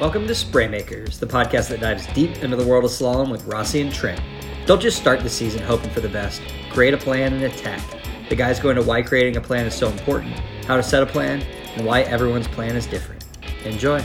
Welcome 0.00 0.26
to 0.26 0.32
Spraymakers, 0.32 1.20
the 1.20 1.26
podcast 1.26 1.68
that 1.68 1.78
dives 1.78 2.08
deep 2.08 2.42
into 2.42 2.56
the 2.56 2.66
world 2.66 2.84
of 2.84 2.90
slalom 2.90 3.30
with 3.30 3.44
Rossi 3.44 3.80
and 3.80 3.92
Trent. 3.92 4.20
Don't 4.66 4.82
just 4.82 4.98
start 4.98 5.20
the 5.20 5.30
season 5.30 5.62
hoping 5.62 5.88
for 5.90 6.00
the 6.00 6.08
best. 6.08 6.42
Create 6.72 6.94
a 6.94 6.96
plan 6.96 7.32
and 7.32 7.44
attack. 7.44 7.80
The 8.28 8.34
guys 8.34 8.58
go 8.58 8.70
into 8.70 8.82
why 8.82 9.02
creating 9.02 9.36
a 9.36 9.40
plan 9.40 9.66
is 9.66 9.74
so 9.74 9.88
important, 9.88 10.36
how 10.66 10.76
to 10.76 10.82
set 10.82 11.04
a 11.04 11.06
plan, 11.06 11.42
and 11.76 11.86
why 11.86 12.00
everyone's 12.02 12.48
plan 12.48 12.74
is 12.74 12.86
different. 12.86 13.24
Enjoy. 13.64 14.02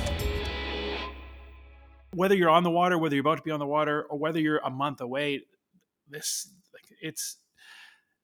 Whether 2.13 2.35
you're 2.35 2.51
on 2.51 2.61
the 2.61 2.69
water, 2.69 2.99
whether 2.99 3.15
you're 3.15 3.21
about 3.21 3.37
to 3.37 3.43
be 3.43 3.49
on 3.49 3.59
the 3.59 3.65
water, 3.65 4.03
or 4.03 4.19
whether 4.19 4.39
you're 4.39 4.59
a 4.59 4.69
month 4.69 5.01
away, 5.01 5.41
this 6.07 6.51
like 6.71 6.83
it's 7.01 7.37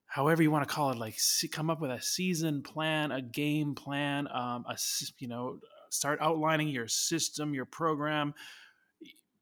however 0.05 0.43
you 0.43 0.51
want 0.51 0.67
to 0.67 0.71
call 0.71 0.91
it 0.91 0.99
like 0.99 1.15
see, 1.17 1.47
come 1.47 1.71
up 1.71 1.81
with 1.81 1.89
a 1.89 2.01
season 2.01 2.61
plan 2.61 3.11
a 3.11 3.21
game 3.23 3.73
plan 3.73 4.27
um, 4.31 4.65
a 4.69 4.77
you 5.17 5.27
know 5.27 5.59
start 5.95 6.19
outlining 6.21 6.67
your 6.67 6.87
system 6.87 7.53
your 7.53 7.65
program 7.65 8.33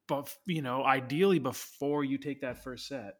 but 0.08 0.34
you 0.46 0.62
know 0.62 0.84
ideally 0.84 1.40
before 1.40 2.04
you 2.04 2.18
take 2.18 2.42
that 2.42 2.64
first 2.64 2.88
set 2.88 3.16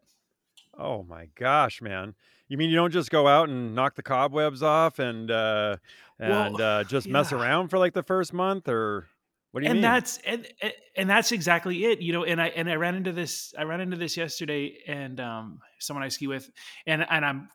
Oh 0.76 1.04
my 1.04 1.28
gosh, 1.36 1.82
man! 1.82 2.16
You 2.48 2.58
mean 2.58 2.70
you 2.70 2.76
don't 2.76 2.92
just 2.92 3.12
go 3.12 3.28
out 3.28 3.48
and 3.48 3.76
knock 3.76 3.96
the 3.96 4.02
cobwebs 4.02 4.64
off 4.64 5.00
and 5.00 5.30
uh, 5.30 5.78
and 6.20 6.58
well 6.58 6.62
uh, 6.62 6.84
just 6.84 7.08
mess 7.08 7.32
around 7.32 7.68
for 7.68 7.78
like 7.78 7.94
the 7.94 8.02
first 8.02 8.34
month, 8.34 8.68
or 8.68 9.08
what 9.52 9.60
do 9.62 9.66
you 9.66 9.70
and 9.70 9.78
mean? 9.78 9.82
that's 9.84 10.18
and 10.26 10.48
and 10.98 11.08
that's 11.08 11.32
exactly 11.32 11.86
it 11.86 12.02
you 12.02 12.12
know 12.12 12.24
and 12.24 12.42
i 12.42 12.48
and 12.48 12.68
i 12.70 12.74
ran 12.74 12.96
into 12.96 13.12
this 13.12 13.54
i 13.56 13.62
ran 13.62 13.82
into 13.82 13.96
this 13.96 14.18
yesterday 14.18 14.80
and 14.88 15.20
um 15.20 15.60
someone 15.80 16.04
i 16.04 16.08
ski 16.08 16.26
with 16.26 16.50
and 16.88 17.06
and 17.08 17.24
i'm 17.24 17.50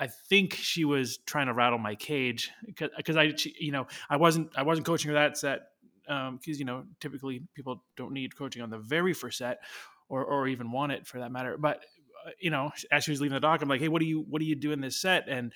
I 0.00 0.08
think 0.08 0.54
she 0.54 0.84
was 0.84 1.18
trying 1.18 1.46
to 1.48 1.52
rattle 1.54 1.78
my 1.78 1.94
cage 1.94 2.50
because 2.66 3.16
I, 3.16 3.34
she- 3.36 3.54
you 3.60 3.72
know, 3.72 3.86
I 4.08 4.16
wasn't 4.16 4.50
I 4.56 4.62
wasn't 4.62 4.86
coaching 4.86 5.10
her 5.10 5.14
that 5.14 5.36
set 5.38 5.68
because 6.04 6.58
you 6.58 6.64
know 6.64 6.84
typically 7.00 7.46
people 7.54 7.84
don't 7.96 8.12
need 8.12 8.34
coaching 8.36 8.62
on 8.62 8.70
the 8.70 8.78
very 8.78 9.12
first 9.12 9.38
set 9.38 9.60
or 10.08 10.24
or 10.24 10.48
even 10.48 10.72
want 10.72 10.92
it 10.92 11.06
for 11.06 11.20
that 11.20 11.30
matter. 11.30 11.58
But 11.58 11.84
uh, 12.26 12.30
you 12.40 12.50
know, 12.50 12.70
as 12.90 13.04
she 13.04 13.10
was 13.12 13.20
leaving 13.20 13.34
the 13.34 13.40
dock, 13.40 13.62
I'm 13.62 13.68
like, 13.68 13.80
hey, 13.80 13.88
what 13.88 14.00
do 14.00 14.06
you 14.06 14.22
what 14.22 14.40
do 14.40 14.46
you 14.46 14.56
do 14.56 14.72
in 14.72 14.80
this 14.80 15.00
set? 15.00 15.28
And 15.28 15.52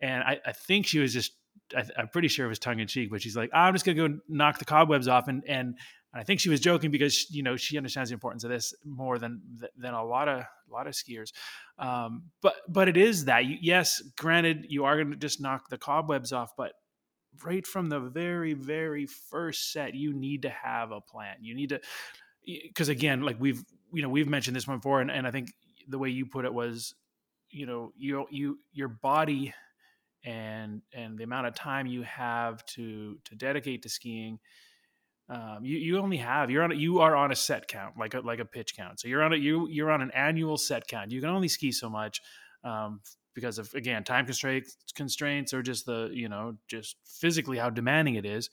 and 0.00 0.22
I, 0.22 0.40
I 0.46 0.52
think 0.52 0.86
she 0.86 1.00
was 1.00 1.12
just 1.12 1.32
I, 1.76 1.84
I'm 1.96 2.08
pretty 2.08 2.28
sure 2.28 2.46
it 2.46 2.48
was 2.48 2.58
tongue 2.58 2.80
in 2.80 2.86
cheek, 2.86 3.10
but 3.10 3.22
she's 3.22 3.36
like, 3.36 3.50
I'm 3.52 3.74
just 3.74 3.84
gonna 3.84 4.08
go 4.08 4.18
knock 4.28 4.58
the 4.58 4.64
cobwebs 4.64 5.08
off 5.08 5.28
and 5.28 5.42
and. 5.46 5.76
I 6.14 6.24
think 6.24 6.40
she 6.40 6.48
was 6.48 6.60
joking 6.60 6.90
because 6.90 7.30
you 7.30 7.42
know 7.42 7.56
she 7.56 7.76
understands 7.76 8.08
the 8.08 8.14
importance 8.14 8.42
of 8.42 8.48
this 8.48 8.74
more 8.82 9.18
than 9.18 9.42
than 9.76 9.92
a 9.92 10.02
lot 10.02 10.26
of 10.26 10.38
a 10.38 10.72
lot 10.72 10.86
of 10.86 10.94
skiers 10.94 11.32
um, 11.78 12.22
but 12.40 12.54
but 12.66 12.88
it 12.88 12.96
is 12.96 13.26
that 13.26 13.44
you, 13.44 13.58
yes 13.60 14.02
granted 14.16 14.64
you 14.70 14.84
are 14.84 14.96
going 14.96 15.10
to 15.10 15.16
just 15.16 15.38
knock 15.38 15.68
the 15.68 15.76
cobwebs 15.76 16.32
off 16.32 16.52
but 16.56 16.72
right 17.44 17.66
from 17.66 17.88
the 17.88 18.00
very 18.00 18.54
very 18.54 19.06
first 19.06 19.70
set 19.70 19.94
you 19.94 20.12
need 20.12 20.42
to 20.42 20.48
have 20.48 20.92
a 20.92 21.00
plan 21.00 21.36
you 21.40 21.54
need 21.54 21.68
to 21.68 21.80
because 22.46 22.88
again 22.88 23.22
like 23.22 23.36
we've 23.38 23.62
you 23.92 24.02
know 24.02 24.08
we've 24.08 24.28
mentioned 24.28 24.56
this 24.56 24.66
one 24.66 24.78
before 24.78 25.00
and, 25.00 25.10
and 25.10 25.26
i 25.26 25.30
think 25.30 25.52
the 25.88 25.98
way 25.98 26.08
you 26.08 26.26
put 26.26 26.44
it 26.44 26.52
was 26.52 26.94
you 27.50 27.66
know 27.66 27.92
you 27.96 28.26
you 28.30 28.58
your 28.72 28.88
body 28.88 29.52
and 30.28 30.82
and 30.92 31.16
the 31.16 31.24
amount 31.24 31.46
of 31.46 31.54
time 31.54 31.86
you 31.86 32.02
have 32.02 32.64
to 32.66 33.16
to 33.24 33.34
dedicate 33.34 33.82
to 33.82 33.88
skiing 33.88 34.38
um, 35.30 35.58
you 35.62 35.78
you 35.78 35.98
only 35.98 36.18
have 36.18 36.50
you're 36.50 36.62
on 36.62 36.78
you 36.78 37.00
are 37.00 37.16
on 37.16 37.32
a 37.32 37.36
set 37.36 37.66
count 37.68 37.94
like 37.98 38.14
a 38.14 38.20
like 38.20 38.38
a 38.38 38.44
pitch 38.44 38.74
count. 38.76 39.00
So 39.00 39.08
you're 39.08 39.22
on 39.22 39.32
a 39.32 39.36
you 39.36 39.68
you're 39.68 39.90
on 39.90 40.00
an 40.00 40.10
annual 40.12 40.56
set 40.56 40.86
count. 40.86 41.10
You 41.10 41.20
can 41.20 41.30
only 41.30 41.48
ski 41.48 41.72
so 41.72 41.90
much 41.90 42.20
um, 42.64 43.00
because 43.34 43.58
of 43.58 43.72
again 43.74 44.04
time 44.04 44.24
constraints 44.24 44.76
constraints 44.94 45.52
or 45.52 45.62
just 45.62 45.84
the 45.84 46.10
you 46.12 46.28
know 46.28 46.56
just 46.66 46.96
physically 47.04 47.58
how 47.58 47.68
demanding 47.70 48.14
it 48.14 48.24
is. 48.24 48.48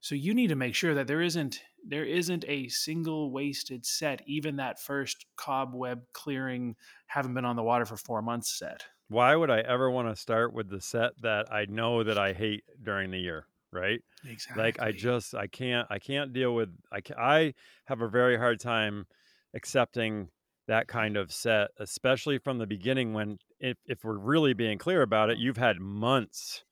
So 0.00 0.14
you 0.14 0.34
need 0.34 0.48
to 0.48 0.56
make 0.56 0.74
sure 0.74 0.94
that 0.94 1.06
there 1.06 1.22
isn't 1.22 1.60
there 1.86 2.04
isn't 2.04 2.44
a 2.46 2.68
single 2.68 3.32
wasted 3.32 3.86
set, 3.86 4.20
even 4.26 4.56
that 4.56 4.80
first 4.80 5.24
cobweb 5.36 6.02
clearing 6.12 6.76
haven't 7.06 7.34
been 7.34 7.46
on 7.46 7.56
the 7.56 7.62
water 7.62 7.86
for 7.86 7.96
four 7.96 8.20
months 8.20 8.58
set. 8.58 8.84
Why 9.08 9.36
would 9.36 9.50
I 9.50 9.60
ever 9.60 9.90
want 9.90 10.08
to 10.08 10.16
start 10.16 10.52
with 10.52 10.68
the 10.68 10.80
set 10.80 11.20
that 11.22 11.52
I 11.52 11.66
know 11.66 12.02
that 12.02 12.18
I 12.18 12.32
hate 12.32 12.64
during 12.82 13.10
the 13.10 13.18
year? 13.20 13.46
Right? 13.70 14.02
Exactly. 14.24 14.64
Like 14.64 14.78
I 14.80 14.92
just 14.92 15.34
I 15.34 15.46
can't 15.46 15.86
I 15.90 15.98
can't 15.98 16.32
deal 16.32 16.54
with 16.54 16.70
I 16.92 17.00
I 17.16 17.54
have 17.86 18.00
a 18.02 18.08
very 18.08 18.36
hard 18.38 18.60
time 18.60 19.06
accepting 19.54 20.30
that 20.68 20.88
kind 20.88 21.16
of 21.16 21.32
set, 21.32 21.70
especially 21.78 22.38
from 22.38 22.58
the 22.58 22.66
beginning 22.66 23.12
when 23.14 23.38
if 23.60 23.78
if 23.86 24.04
we're 24.04 24.18
really 24.18 24.52
being 24.54 24.78
clear 24.78 25.02
about 25.02 25.30
it, 25.30 25.38
you've 25.38 25.56
had 25.56 25.80
months 25.80 26.64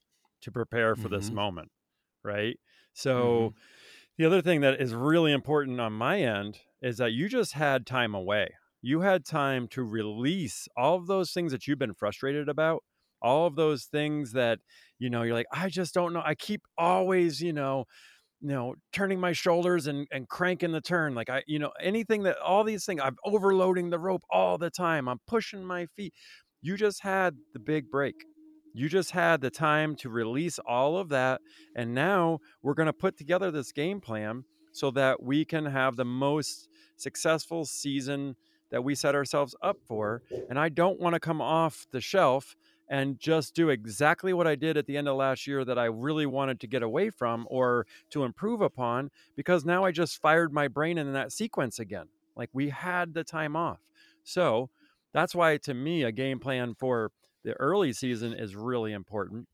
to 0.43 0.53
prepare 0.53 0.97
for 0.97 1.09
this 1.09 1.31
hmm 1.31 1.35
moment, 1.35 1.73
right? 2.25 2.59
So 2.95 3.55
the 4.19 4.27
other 4.27 4.43
thing 4.43 4.61
that 4.63 4.81
is 4.81 4.95
really 4.95 5.33
important 5.33 5.81
on 5.81 5.93
my 5.95 6.21
end 6.21 6.61
is 6.83 6.99
that 6.99 7.13
you 7.13 7.29
just 7.29 7.55
had 7.55 7.87
time 7.87 8.15
away. 8.15 8.57
You 8.83 9.01
had 9.01 9.25
time 9.25 9.69
to 9.69 9.83
release 9.83 10.69
all 10.77 10.97
of 10.97 11.07
those 11.07 11.33
things 11.33 11.53
that 11.53 11.67
you've 11.67 11.79
been 11.79 11.95
frustrated 11.95 12.49
about, 12.49 12.83
all 13.23 13.47
of 13.47 13.57
those 13.57 13.85
things 13.85 14.33
that, 14.33 14.59
you 14.99 15.11
know, 15.11 15.23
you're 15.23 15.35
like, 15.35 15.47
I 15.53 15.69
just 15.69 15.95
don't 15.95 16.13
know. 16.13 16.23
I 16.25 16.35
keep 16.35 16.63
always, 16.79 17.41
you 17.41 17.53
know, 17.53 17.85
you 18.41 18.49
know, 18.49 18.75
turning 18.93 19.21
my 19.21 19.33
shoulders 19.33 19.87
and, 19.87 20.07
and 20.11 20.29
cranking 20.29 20.73
the 20.73 20.81
turn. 20.81 21.15
Like 21.15 21.29
I, 21.29 21.43
you 21.47 21.59
know, 21.59 21.73
anything 21.81 22.23
that 22.23 22.39
all 22.39 22.65
these 22.65 22.87
things, 22.87 23.01
I'm 23.05 23.17
overloading 23.25 23.91
the 23.91 23.99
rope 23.99 24.23
all 24.31 24.57
the 24.57 24.71
time. 24.71 25.09
I'm 25.09 25.21
pushing 25.27 25.63
my 25.65 25.87
feet. 25.87 26.15
You 26.63 26.77
just 26.77 27.03
had 27.03 27.37
the 27.53 27.59
big 27.59 27.91
break. 27.91 28.15
You 28.73 28.89
just 28.89 29.11
had 29.11 29.41
the 29.41 29.51
time 29.51 29.97
to 29.97 30.09
release 30.09 30.59
all 30.61 30.97
of 30.97 31.09
that. 31.11 31.41
And 31.77 31.95
now 31.95 32.39
we're 32.63 32.75
going 32.75 32.87
to 32.87 32.93
put 32.93 33.19
together 33.19 33.51
this 33.51 33.73
game 33.73 34.01
plan 34.01 34.45
so 34.73 34.91
that 34.93 35.23
we 35.23 35.45
can 35.45 35.67
have 35.67 35.97
the 35.97 36.05
most 36.05 36.69
successful 36.97 37.65
season 37.65 38.37
that 38.71 38.83
we 38.83 38.95
set 38.95 39.15
ourselves 39.15 39.55
up 39.63 39.79
for. 39.87 40.23
And 40.49 40.59
I 40.59 40.69
don't 40.69 41.01
want 41.01 41.15
to 41.15 41.21
come 41.21 41.41
off 41.41 41.87
the 41.91 42.01
shelf 42.01 42.57
and 42.89 43.19
just 43.21 43.55
do 43.55 43.69
exactly 43.69 44.33
what 44.33 44.49
I 44.49 44.57
did 44.57 44.77
at 44.77 44.87
the 44.87 44.97
end 44.97 45.09
of 45.09 45.17
last 45.17 45.47
year 45.47 45.65
that 45.65 45.79
I 45.79 45.85
really 45.85 46.27
wanted 46.27 46.59
to 46.61 46.67
get 46.67 46.83
away 46.83 47.11
from 47.11 47.47
or 47.49 47.87
to 48.11 48.25
improve 48.25 48.61
upon 48.61 49.11
because 49.37 49.65
now 49.65 49.85
I 49.85 49.93
just 49.93 50.21
fired 50.21 50.53
my 50.53 50.67
brain 50.67 50.99
in 50.99 51.13
that 51.13 51.33
sequence 51.33 51.79
again. 51.79 52.09
Like 52.35 52.51
we 52.53 52.71
had 52.71 53.15
the 53.15 53.23
time 53.23 53.55
off. 53.55 53.79
So 54.25 54.71
that's 55.13 55.35
why, 55.35 55.57
to 55.59 55.75
me, 55.75 56.03
a 56.03 56.13
game 56.13 56.41
plan 56.41 56.75
for 56.75 57.13
the 57.45 57.53
early 57.55 57.93
season 57.93 58.33
is 58.33 58.57
really 58.57 58.93
important 58.93 59.47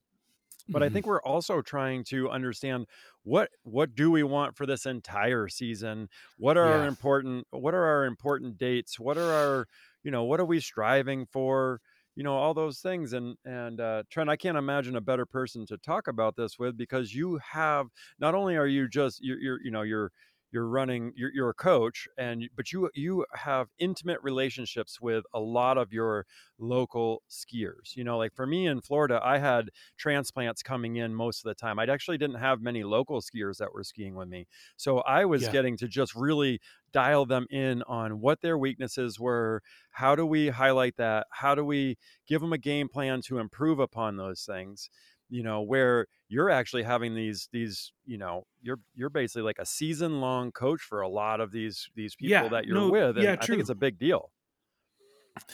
but 0.69 0.83
I 0.83 0.89
hmm 0.89 0.91
think 0.91 1.07
we're 1.07 1.23
also 1.23 1.63
trying 1.63 2.05
to 2.05 2.31
understand 2.31 2.87
what 3.23 3.51
what 3.63 3.95
do 3.95 4.11
we 4.11 4.23
want 4.23 4.57
for 4.57 4.67
this 4.67 4.87
entire 4.87 5.49
season? 5.49 6.09
What 6.37 6.57
are 6.57 6.67
our 6.69 6.85
important 6.87 7.47
what 7.51 7.75
are 7.75 7.85
our 7.85 8.05
important 8.05 8.59
dates? 8.59 8.99
What 8.99 9.19
are 9.19 9.33
our 9.33 9.69
you 10.03 10.11
know 10.11 10.25
what 10.25 10.41
are 10.41 10.45
we 10.45 10.61
striving 10.61 11.27
for? 11.27 11.81
You 12.15 12.23
know 12.25 12.35
all 12.37 12.55
those 12.55 12.81
things 12.81 13.13
and 13.13 13.37
and 13.45 13.81
uh, 13.81 14.05
Trent, 14.11 14.31
I 14.31 14.37
can't 14.37 14.57
imagine 14.59 14.97
a 14.97 15.01
better 15.01 15.27
person 15.27 15.67
to 15.67 15.79
talk 15.79 16.09
about 16.09 16.37
this 16.37 16.59
with 16.59 16.77
because 16.77 17.15
you 17.15 17.39
have 17.39 17.89
not 18.19 18.35
only 18.35 18.57
are 18.57 18.67
you 18.67 18.89
just 18.89 19.21
you're, 19.23 19.39
you're 19.39 19.61
you 19.63 19.71
know 19.71 19.83
you're 19.83 20.13
you're 20.51 20.69
running 20.69 21.13
you're, 21.17 21.33
you're 21.33 21.51
a 21.51 21.55
coach 21.55 22.09
and 22.17 22.49
but 22.55 22.73
you 22.73 22.91
you 22.95 23.25
have 23.35 23.69
intimate 23.79 24.19
relationships 24.23 25.01
with 25.01 25.25
a 25.35 25.41
lot 25.41 25.77
of 25.79 25.93
your 25.93 26.27
local 26.59 27.23
skiers 27.29 27.95
you 27.97 28.05
know 28.05 28.17
like 28.17 28.35
for 28.35 28.47
me 28.47 28.67
in 28.67 28.81
florida 28.81 29.21
i 29.23 29.39
had 29.39 29.71
transplants 29.97 30.63
coming 30.63 30.97
in 30.97 31.15
most 31.15 31.45
of 31.45 31.49
the 31.49 31.55
time. 31.55 31.79
I 31.79 31.85
actually 31.87 32.19
didn't 32.19 32.37
have 32.37 32.61
many 32.61 32.83
local 32.85 33.21
skiers 33.21 33.59
that 33.59 33.73
were 33.73 33.85
skiing 33.85 34.15
with 34.15 34.29
me. 34.29 34.47
So 34.77 34.99
I 35.01 35.25
was 35.25 35.49
Yeah. 35.49 35.49
getting 35.49 35.77
to 35.79 35.89
just 35.89 36.15
really 36.15 36.61
dial 36.93 37.27
them 37.27 37.47
in 37.51 37.83
on 37.85 38.21
what 38.21 38.41
their 38.41 38.57
weaknesses 38.59 39.19
were. 39.19 39.63
How 39.91 40.15
do 40.15 40.25
we 40.27 40.49
highlight 40.49 40.97
that? 40.97 41.27
How 41.31 41.55
do 41.55 41.65
we 41.65 41.97
give 42.27 42.41
them 42.41 42.53
a 42.53 42.59
game 42.59 42.89
plan 42.89 43.21
to 43.23 43.39
improve 43.39 43.79
upon 43.79 44.17
those 44.17 44.45
things? 44.45 44.91
You 45.29 45.43
know, 45.43 45.63
where 45.63 46.07
you're 46.29 46.51
actually 46.51 46.83
having 46.85 47.15
these 47.15 47.49
these, 47.53 47.93
you 48.05 48.19
know, 48.19 48.47
you're 48.63 48.79
you're 48.95 49.11
basically 49.11 49.43
like 49.43 49.59
a 49.59 49.67
season 49.67 50.21
long 50.21 50.53
coach 50.53 50.81
for 50.83 51.01
a 51.01 51.09
lot 51.09 51.41
of 51.41 51.51
these 51.53 51.89
these 51.95 52.15
people 52.15 52.31
Yeah. 52.31 52.49
that 52.49 52.65
you're 52.67 52.75
No. 52.77 52.91
with. 52.91 53.17
Yeah. 53.17 53.33
And 53.33 53.41
I 53.41 53.47
think 53.47 53.61
it's 53.61 53.71
a 53.71 53.75
big 53.75 53.99
deal. 53.99 54.31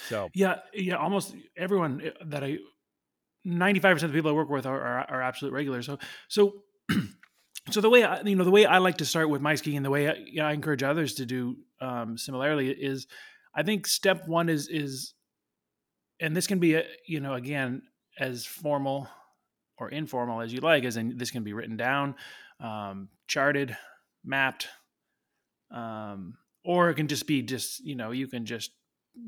So 0.08 0.28
Yeah. 0.34 0.56
Yeah. 0.72 0.96
Almost 0.96 1.34
everyone 1.56 2.02
uh, 2.06 2.24
that 2.26 2.44
I 2.44 2.58
95% 3.46 3.94
of 4.04 4.12
the 4.12 4.18
people 4.18 4.30
I 4.30 4.34
work 4.34 4.48
with 4.48 4.66
are, 4.66 4.80
are, 4.80 5.10
are 5.10 5.22
absolute 5.22 5.52
regulars. 5.52 5.86
So, 5.86 5.98
so, 6.28 6.62
so 7.70 7.80
the 7.80 7.90
way 7.90 8.04
I, 8.04 8.20
you 8.20 8.36
know, 8.36 8.44
the 8.44 8.50
way 8.52 8.66
I 8.66 8.78
like 8.78 8.98
to 8.98 9.04
start 9.04 9.28
with 9.30 9.42
my 9.42 9.56
skiing 9.56 9.76
and 9.78 9.84
the 9.84 9.90
way 9.90 10.08
I, 10.08 10.14
yeah, 10.30 10.46
I 10.46 10.52
encourage 10.52 10.82
others 10.84 11.14
to 11.14 11.26
do 11.26 11.56
um, 11.80 12.16
similarly 12.16 12.70
is 12.70 13.06
I 13.54 13.64
think 13.64 13.86
step 13.88 14.28
one 14.28 14.48
is, 14.48 14.68
is, 14.68 15.14
and 16.20 16.36
this 16.36 16.46
can 16.46 16.60
be, 16.60 16.74
a, 16.74 16.84
you 17.08 17.18
know, 17.18 17.34
again, 17.34 17.82
as 18.16 18.46
formal 18.46 19.08
or 19.82 19.88
informal 19.88 20.40
as 20.40 20.52
you 20.52 20.60
like, 20.60 20.84
as 20.84 20.96
in 20.96 21.16
this 21.18 21.30
can 21.30 21.42
be 21.42 21.52
written 21.52 21.76
down, 21.76 22.14
um, 22.60 23.08
charted, 23.26 23.76
mapped, 24.24 24.68
um, 25.72 26.34
or 26.64 26.90
it 26.90 26.94
can 26.94 27.08
just 27.08 27.26
be 27.26 27.42
just, 27.42 27.84
you 27.84 27.96
know, 27.96 28.12
you 28.12 28.28
can 28.28 28.46
just, 28.46 28.70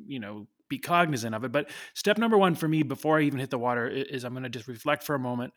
you 0.06 0.20
know, 0.20 0.46
be 0.68 0.78
cognizant 0.78 1.34
of 1.34 1.44
it. 1.44 1.52
But 1.52 1.70
step 1.94 2.18
number 2.18 2.38
one 2.38 2.54
for 2.54 2.68
me 2.68 2.84
before 2.84 3.18
I 3.18 3.22
even 3.22 3.40
hit 3.40 3.50
the 3.50 3.58
water 3.58 3.88
is 3.88 4.24
I'm 4.24 4.32
going 4.32 4.44
to 4.44 4.48
just 4.48 4.68
reflect 4.68 5.02
for 5.02 5.14
a 5.14 5.18
moment. 5.18 5.52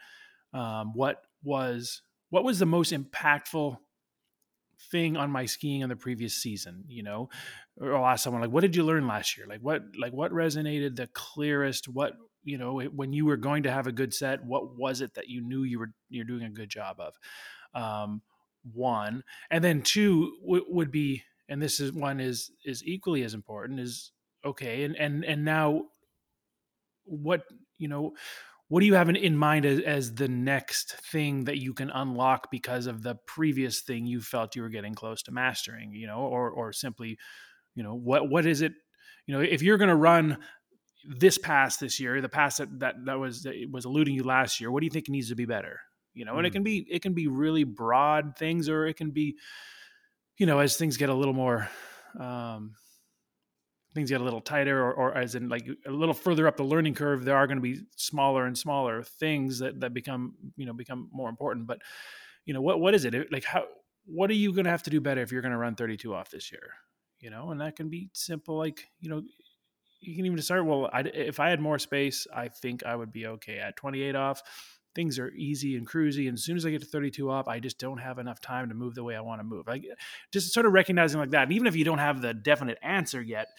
Um, 0.54 0.94
what 0.96 1.22
was 1.44 2.02
what 2.30 2.44
was 2.44 2.58
the 2.58 2.66
most 2.66 2.92
impactful 2.92 3.78
thing 4.92 5.18
on 5.18 5.30
my 5.32 5.46
skiing 5.46 5.82
in 5.82 5.90
the 5.90 5.96
previous 5.96 6.36
season 6.36 6.84
you 6.88 7.02
know 7.02 7.30
or 7.82 7.96
i'll 7.96 8.06
ask 8.06 8.24
someone 8.24 8.42
like 8.42 8.52
what 8.52 8.62
did 8.62 8.76
you 8.76 8.84
learn 8.84 9.08
last 9.08 9.36
year 9.36 9.48
like 9.48 9.60
what 9.62 9.82
like 10.00 10.14
what 10.14 10.32
resonated 10.32 10.96
the 10.96 11.08
clearest 11.14 11.88
what 11.88 12.14
you 12.44 12.58
know 12.58 12.82
when 12.82 13.14
you 13.14 13.26
were 13.26 13.38
going 13.38 13.64
to 13.64 13.72
have 13.72 13.88
a 13.88 13.92
good 13.92 14.14
set 14.14 14.46
what 14.46 14.76
was 14.76 15.02
it 15.02 15.14
that 15.16 15.28
you 15.28 15.42
knew 15.42 15.64
you 15.64 15.80
were 15.80 15.92
you're 16.10 16.26
doing 16.26 16.44
a 16.44 16.50
good 16.50 16.70
job 16.70 16.98
of? 17.00 17.14
Um, 17.74 18.22
one 18.74 19.24
and 19.50 19.64
then 19.64 19.82
two 19.82 20.34
w- 20.42 20.66
would 20.68 20.92
be 20.92 21.24
and 21.50 21.62
this 21.62 21.80
is 21.80 21.92
one 21.92 22.20
is 22.20 22.52
is 22.66 22.84
equally 22.86 23.24
as 23.24 23.34
important 23.34 23.80
is 23.80 24.12
okay 24.46 24.84
and 24.84 24.96
and 24.96 25.24
and 25.26 25.46
now 25.46 25.84
what 27.06 27.44
you 27.78 27.88
know 27.88 28.14
what 28.70 28.82
do 28.82 28.86
you 28.86 28.96
have 28.96 29.08
in, 29.08 29.16
in 29.16 29.38
mind 29.38 29.66
as, 29.66 29.80
as 29.80 30.16
the 30.16 30.28
next 30.28 30.94
thing 31.12 31.46
that 31.46 31.58
you 31.58 31.74
can 31.74 31.90
unlock 31.90 32.52
because 32.52 32.86
of 32.86 33.02
the 33.02 33.16
previous 33.26 33.82
thing 33.82 34.06
you 34.06 34.20
felt 34.20 34.56
you 34.56 34.62
were 34.62 34.70
getting 34.70 34.94
close 34.94 35.22
to 35.24 35.32
mastering 35.32 35.94
you 35.94 36.08
know 36.08 36.20
or 36.20 36.50
or 36.50 36.74
simply 36.74 37.18
you 37.76 37.84
know 37.84 37.96
what 37.96 38.30
what 38.30 38.46
is 38.46 38.62
it 38.62 38.74
you 39.26 39.34
know 39.34 39.42
if 39.42 39.62
you're 39.62 39.78
going 39.78 39.90
to 39.90 39.96
run 39.96 40.38
this 41.08 41.38
pass 41.38 41.78
this 41.78 42.00
year 42.00 42.22
the 42.22 42.30
pass 42.30 42.58
that 42.58 42.80
that, 42.80 42.96
that 43.06 43.20
was 43.20 43.44
that 43.44 43.56
was 43.72 43.86
eluding 43.86 44.14
you 44.14 44.24
last 44.24 44.60
year 44.60 44.70
what 44.70 44.82
do 44.82 44.86
you 44.86 44.92
think 44.92 45.10
needs 45.10 45.30
to 45.30 45.36
be 45.36 45.46
better? 45.46 45.80
You 46.14 46.26
know 46.26 46.38
and 46.38 46.46
it 46.46 46.50
mm. 46.50 46.54
can 46.54 46.64
be 46.64 46.88
it 46.90 47.02
can 47.02 47.14
be 47.14 47.28
really 47.28 47.64
broad 47.64 48.36
things 48.38 48.70
or 48.70 48.86
it 48.86 48.96
can 48.96 49.12
be 49.12 49.38
you 50.38 50.46
know 50.46 50.60
as 50.60 50.78
things 50.78 50.98
get 50.98 51.10
a 51.10 51.14
little 51.14 51.34
more 51.34 51.70
um 52.20 52.74
things 53.98 54.12
get 54.12 54.22
a 54.22 54.24
little 54.24 54.42
tighter 54.42 54.80
or, 54.80 54.94
or 54.94 55.18
as 55.18 55.34
in 55.34 55.50
like 55.50 55.68
a 55.88 55.92
little 55.92 56.14
further 56.14 56.48
up 56.48 56.56
the 56.56 56.64
learning 56.64 56.94
curve 56.94 57.26
there 57.26 57.36
are 57.36 57.48
going 57.48 57.58
to 57.58 57.62
be 57.62 57.82
smaller 57.96 58.46
and 58.46 58.56
smaller 58.56 59.02
things 59.02 59.58
that 59.58 59.80
that 59.80 59.92
become 59.92 60.36
you 60.56 60.68
know 60.68 60.74
become 60.74 61.10
more 61.12 61.30
important. 61.30 61.66
But 61.66 61.82
you 62.46 62.54
know 62.54 62.62
what 62.62 62.80
what 62.80 62.94
is 62.94 63.06
it? 63.06 63.32
Like 63.32 63.44
how 63.44 63.66
what 64.06 64.30
are 64.30 64.36
you 64.36 64.54
going 64.54 64.66
to 64.66 64.72
have 64.72 64.84
to 64.84 64.90
do 64.90 65.02
better 65.02 65.22
if 65.22 65.32
you're 65.32 65.42
going 65.42 65.52
to 65.52 65.58
run 65.58 65.76
32 65.76 66.14
off 66.14 66.30
this 66.30 66.52
year? 66.52 66.70
You 67.20 67.32
know 67.32 67.50
and 67.50 67.60
that 67.60 67.76
can 67.76 67.90
be 67.90 68.10
simple 68.14 68.58
like 68.58 68.86
you 69.00 69.10
know 69.10 69.24
you 70.08 70.16
can 70.16 70.26
even 70.26 70.42
start 70.42 70.66
well 70.66 70.90
I, 70.92 71.02
if 71.02 71.40
i 71.40 71.50
had 71.50 71.60
more 71.60 71.80
space 71.80 72.28
i 72.34 72.48
think 72.48 72.84
i 72.86 72.96
would 72.96 73.12
be 73.12 73.28
okay 73.28 73.60
at 73.60 73.76
28 73.76 74.16
off 74.16 74.42
things 74.96 75.20
are 75.20 75.32
easy 75.36 75.76
and 75.76 75.88
cruisy 75.88 76.28
and 76.28 76.38
as 76.38 76.44
soon 76.44 76.58
as 76.58 76.66
i 76.66 76.72
get 76.72 76.82
to 76.82 76.88
32 76.88 77.30
off 77.30 77.48
i 77.48 77.60
just 77.60 77.80
don't 77.80 78.00
have 78.00 78.18
enough 78.18 78.42
time 78.42 78.70
to 78.70 78.76
move 78.76 78.96
the 78.96 79.04
way 79.04 79.16
i 79.16 79.22
want 79.22 79.40
to 79.40 79.44
move 79.44 79.68
like 79.68 79.86
just 80.32 80.54
sort 80.54 80.66
of 80.66 80.74
recognizing 80.74 81.20
like 81.20 81.32
that 81.32 81.44
and 81.44 81.54
even 81.54 81.68
if 81.68 81.76
you 81.76 81.86
don't 81.86 82.00
have 82.00 82.22
the 82.22 82.34
definite 82.34 82.78
answer 82.82 83.22
yet 83.22 83.50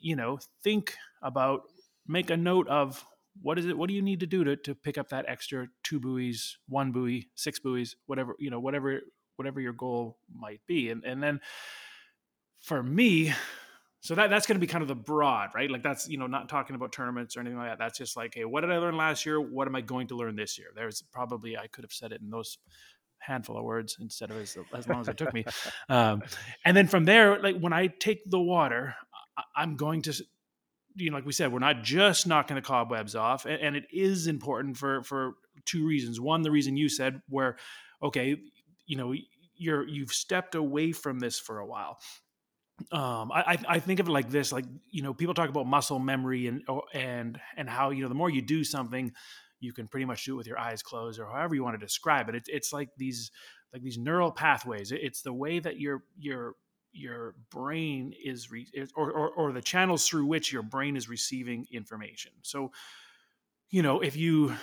you 0.00 0.16
know, 0.16 0.38
think 0.62 0.96
about, 1.22 1.62
make 2.06 2.30
a 2.30 2.36
note 2.36 2.68
of 2.68 3.04
what 3.42 3.58
is 3.58 3.66
it, 3.66 3.76
what 3.76 3.88
do 3.88 3.94
you 3.94 4.02
need 4.02 4.20
to 4.20 4.26
do 4.26 4.44
to, 4.44 4.56
to 4.56 4.74
pick 4.74 4.98
up 4.98 5.10
that 5.10 5.26
extra 5.28 5.68
two 5.82 6.00
buoys, 6.00 6.58
one 6.68 6.92
buoy, 6.92 7.28
six 7.34 7.58
buoys, 7.58 7.96
whatever, 8.06 8.34
you 8.38 8.50
know, 8.50 8.60
whatever, 8.60 9.00
whatever 9.36 9.60
your 9.60 9.72
goal 9.72 10.18
might 10.32 10.60
be. 10.66 10.90
And, 10.90 11.04
and 11.04 11.22
then 11.22 11.40
for 12.60 12.82
me, 12.82 13.32
so 14.00 14.14
that 14.14 14.30
that's 14.30 14.46
going 14.46 14.56
to 14.56 14.60
be 14.60 14.66
kind 14.66 14.82
of 14.82 14.88
the 14.88 14.94
broad, 14.94 15.50
right? 15.54 15.70
Like 15.70 15.82
that's 15.82 16.08
you 16.08 16.18
know 16.18 16.26
not 16.26 16.48
talking 16.48 16.76
about 16.76 16.92
tournaments 16.92 17.36
or 17.36 17.40
anything 17.40 17.58
like 17.58 17.70
that. 17.70 17.78
That's 17.78 17.98
just 17.98 18.16
like, 18.16 18.34
hey, 18.34 18.44
what 18.44 18.60
did 18.60 18.70
I 18.70 18.78
learn 18.78 18.96
last 18.96 19.26
year? 19.26 19.40
What 19.40 19.66
am 19.66 19.74
I 19.74 19.80
going 19.80 20.08
to 20.08 20.16
learn 20.16 20.36
this 20.36 20.58
year? 20.58 20.68
There's 20.74 21.02
probably 21.12 21.56
I 21.56 21.66
could 21.66 21.84
have 21.84 21.92
said 21.92 22.12
it 22.12 22.20
in 22.20 22.30
those 22.30 22.58
handful 23.18 23.58
of 23.58 23.64
words 23.64 23.96
instead 24.00 24.30
of 24.30 24.36
as, 24.36 24.56
as 24.72 24.86
long 24.88 25.00
as 25.00 25.08
it 25.08 25.16
took 25.16 25.34
me. 25.34 25.44
Um, 25.90 26.22
and 26.66 26.76
then 26.76 26.86
from 26.86 27.06
there, 27.06 27.40
like 27.40 27.58
when 27.58 27.72
I 27.72 27.86
take 27.86 28.20
the 28.30 28.38
water, 28.38 28.94
I'm 29.56 29.76
going 29.76 30.02
to 30.02 30.12
you 30.94 31.10
know, 31.10 31.16
like 31.16 31.24
we 31.26 31.32
said, 31.32 31.52
we're 31.52 31.60
not 31.60 31.82
just 31.82 32.26
knocking 32.26 32.56
the 32.56 32.62
cobwebs 32.62 33.14
off, 33.14 33.46
and, 33.46 33.60
and, 33.60 33.76
it 33.76 33.84
is 33.92 34.26
important 34.26 34.76
for 34.76 35.02
for 35.02 35.34
two 35.64 35.86
reasons. 35.86 36.20
One, 36.20 36.42
the 36.42 36.50
reason 36.50 36.76
you 36.76 36.88
said, 36.88 37.22
where 37.28 37.56
okay, 38.02 38.36
you 38.86 38.96
know, 38.96 39.14
you're 39.56 39.86
you've 39.86 40.12
stepped 40.12 40.54
away 40.54 40.92
from 40.92 41.20
this 41.20 41.38
for 41.38 41.58
a 41.58 41.66
while. 41.66 41.98
Um, 42.92 43.32
I 43.32 43.58
I 43.68 43.78
think 43.80 44.00
of 44.00 44.08
it 44.08 44.12
like 44.12 44.30
this, 44.30 44.52
like 44.52 44.64
you 44.90 45.02
know, 45.02 45.12
people 45.12 45.34
talk 45.34 45.48
about 45.48 45.66
muscle 45.66 45.98
memory 45.98 46.46
and 46.46 46.62
and 46.94 47.40
and 47.56 47.68
how 47.68 47.90
you 47.90 48.02
know 48.02 48.08
the 48.08 48.14
more 48.14 48.30
you 48.30 48.42
do 48.42 48.62
something, 48.62 49.12
you 49.60 49.72
can 49.72 49.88
pretty 49.88 50.06
much 50.06 50.24
do 50.24 50.34
it 50.34 50.36
with 50.36 50.46
your 50.46 50.58
eyes 50.58 50.82
closed 50.82 51.18
or 51.18 51.26
however 51.26 51.54
you 51.54 51.64
want 51.64 51.78
to 51.78 51.84
describe 51.84 52.28
it. 52.28 52.34
It's 52.34 52.48
it's 52.48 52.72
like 52.72 52.90
these 52.96 53.32
like 53.72 53.82
these 53.82 53.98
neural 53.98 54.30
pathways. 54.30 54.92
It's 54.92 55.22
the 55.22 55.32
way 55.32 55.58
that 55.58 55.80
your 55.80 56.04
your 56.18 56.54
your 56.92 57.34
brain 57.50 58.14
is 58.24 58.50
re- 58.50 58.66
or, 58.96 59.10
or, 59.12 59.30
or 59.30 59.52
the 59.52 59.62
channels 59.62 60.08
through 60.08 60.26
which 60.26 60.52
your 60.52 60.62
brain 60.62 60.96
is 60.96 61.08
receiving 61.08 61.66
information 61.70 62.32
so 62.42 62.72
you 63.70 63.82
know 63.82 64.00
if 64.00 64.16
you 64.16 64.54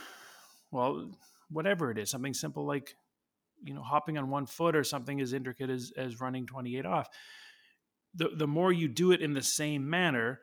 well 0.72 1.10
whatever 1.50 1.92
it 1.92 1.98
is 1.98 2.10
something 2.10 2.34
simple 2.34 2.66
like 2.66 2.96
you 3.64 3.74
know 3.74 3.82
hopping 3.82 4.18
on 4.18 4.30
one 4.30 4.46
foot 4.46 4.76
or 4.76 4.84
something 4.84 5.22
as 5.22 5.34
intricate 5.34 5.70
as 5.70 5.92
as 5.96 6.20
running 6.20 6.46
28 6.46 6.86
off 6.86 7.10
the 8.16 8.30
the 8.36 8.48
more 8.48 8.72
you 8.72 8.88
do 8.88 9.12
it 9.12 9.22
in 9.22 9.34
the 9.34 9.44
same 9.44 9.90
manner 9.90 10.40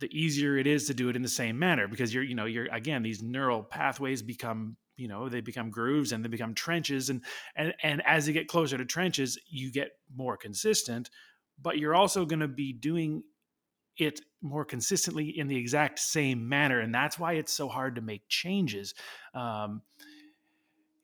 the 0.00 0.08
easier 0.18 0.56
it 0.56 0.66
is 0.66 0.86
to 0.86 0.94
do 0.94 1.08
it 1.08 1.16
in 1.16 1.22
the 1.22 1.28
same 1.28 1.58
manner 1.58 1.88
because 1.88 2.12
you're 2.12 2.22
you 2.22 2.34
know 2.34 2.46
you're 2.46 2.66
again 2.72 3.02
these 3.02 3.22
neural 3.22 3.62
pathways 3.62 4.22
become 4.22 4.76
you 4.96 5.08
know 5.08 5.28
they 5.28 5.40
become 5.40 5.70
grooves 5.70 6.12
and 6.12 6.24
they 6.24 6.28
become 6.28 6.54
trenches. 6.54 7.10
And 7.10 7.22
and 7.56 7.74
and 7.82 8.02
as 8.06 8.26
you 8.26 8.34
get 8.34 8.48
closer 8.48 8.76
to 8.76 8.84
trenches 8.84 9.38
you 9.48 9.72
get 9.72 9.92
more 10.14 10.36
consistent 10.36 11.10
but 11.60 11.78
you're 11.78 11.94
also 11.94 12.24
going 12.24 12.40
to 12.40 12.48
be 12.48 12.72
doing 12.72 13.22
it 13.96 14.20
more 14.42 14.64
consistently 14.64 15.26
in 15.38 15.46
the 15.46 15.56
exact 15.56 15.98
same 15.98 16.48
manner. 16.48 16.80
And 16.80 16.94
that's 16.94 17.18
why 17.18 17.34
it's 17.34 17.52
so 17.52 17.68
hard 17.68 17.94
to 17.94 18.00
make 18.00 18.28
changes. 18.28 18.94
Um, 19.34 19.82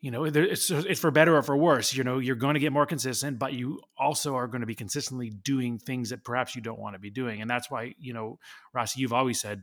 you 0.00 0.10
know 0.10 0.24
it's, 0.24 0.70
it's 0.70 1.00
for 1.00 1.10
better 1.10 1.36
or 1.36 1.42
for 1.42 1.56
worse 1.56 1.94
you 1.94 2.02
know 2.04 2.18
you're 2.18 2.36
going 2.36 2.54
to 2.54 2.60
get 2.60 2.72
more 2.72 2.86
consistent 2.86 3.38
but 3.38 3.52
you 3.52 3.80
also 3.98 4.34
are 4.34 4.46
going 4.46 4.62
to 4.62 4.66
be 4.66 4.74
consistently 4.74 5.30
doing 5.30 5.78
things 5.78 6.10
that 6.10 6.24
perhaps 6.24 6.56
you 6.56 6.62
don't 6.62 6.78
want 6.78 6.94
to 6.94 6.98
be 6.98 7.10
doing. 7.10 7.40
And 7.40 7.50
that's 7.50 7.70
why 7.70 7.94
you 7.98 8.12
know 8.12 8.38
rossi 8.72 9.00
you've 9.00 9.12
always 9.12 9.40
said 9.40 9.62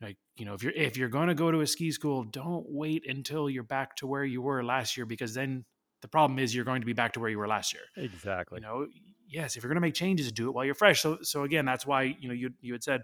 like 0.00 0.16
you 0.36 0.44
know 0.44 0.54
if 0.54 0.62
you're 0.62 0.72
if 0.72 0.96
you're 0.96 1.08
going 1.08 1.28
to 1.28 1.34
go 1.34 1.50
to 1.50 1.60
a 1.60 1.66
ski 1.66 1.90
school 1.90 2.24
don't 2.24 2.66
wait 2.68 3.04
until 3.08 3.50
you're 3.50 3.62
back 3.62 3.96
to 3.96 4.06
where 4.06 4.24
you 4.24 4.42
were 4.42 4.62
last 4.64 4.96
year 4.96 5.06
because 5.06 5.34
then 5.34 5.64
the 6.02 6.08
problem 6.08 6.38
is 6.38 6.54
you're 6.54 6.64
going 6.64 6.82
to 6.82 6.86
be 6.86 6.92
back 6.92 7.14
to 7.14 7.20
where 7.20 7.30
you 7.30 7.38
were 7.38 7.48
last 7.48 7.72
year. 7.72 7.82
Exactly. 7.96 8.60
You 8.60 8.66
know 8.66 8.86
yes 9.28 9.56
if 9.56 9.62
you're 9.62 9.70
going 9.70 9.76
to 9.76 9.86
make 9.86 9.94
changes 9.94 10.30
do 10.30 10.48
it 10.48 10.54
while 10.54 10.64
you're 10.64 10.74
fresh. 10.74 11.00
So 11.00 11.18
so 11.22 11.42
again 11.42 11.64
that's 11.64 11.86
why 11.86 12.02
you 12.18 12.28
know 12.28 12.34
you 12.34 12.50
you 12.60 12.72
had 12.72 12.84
said 12.84 13.02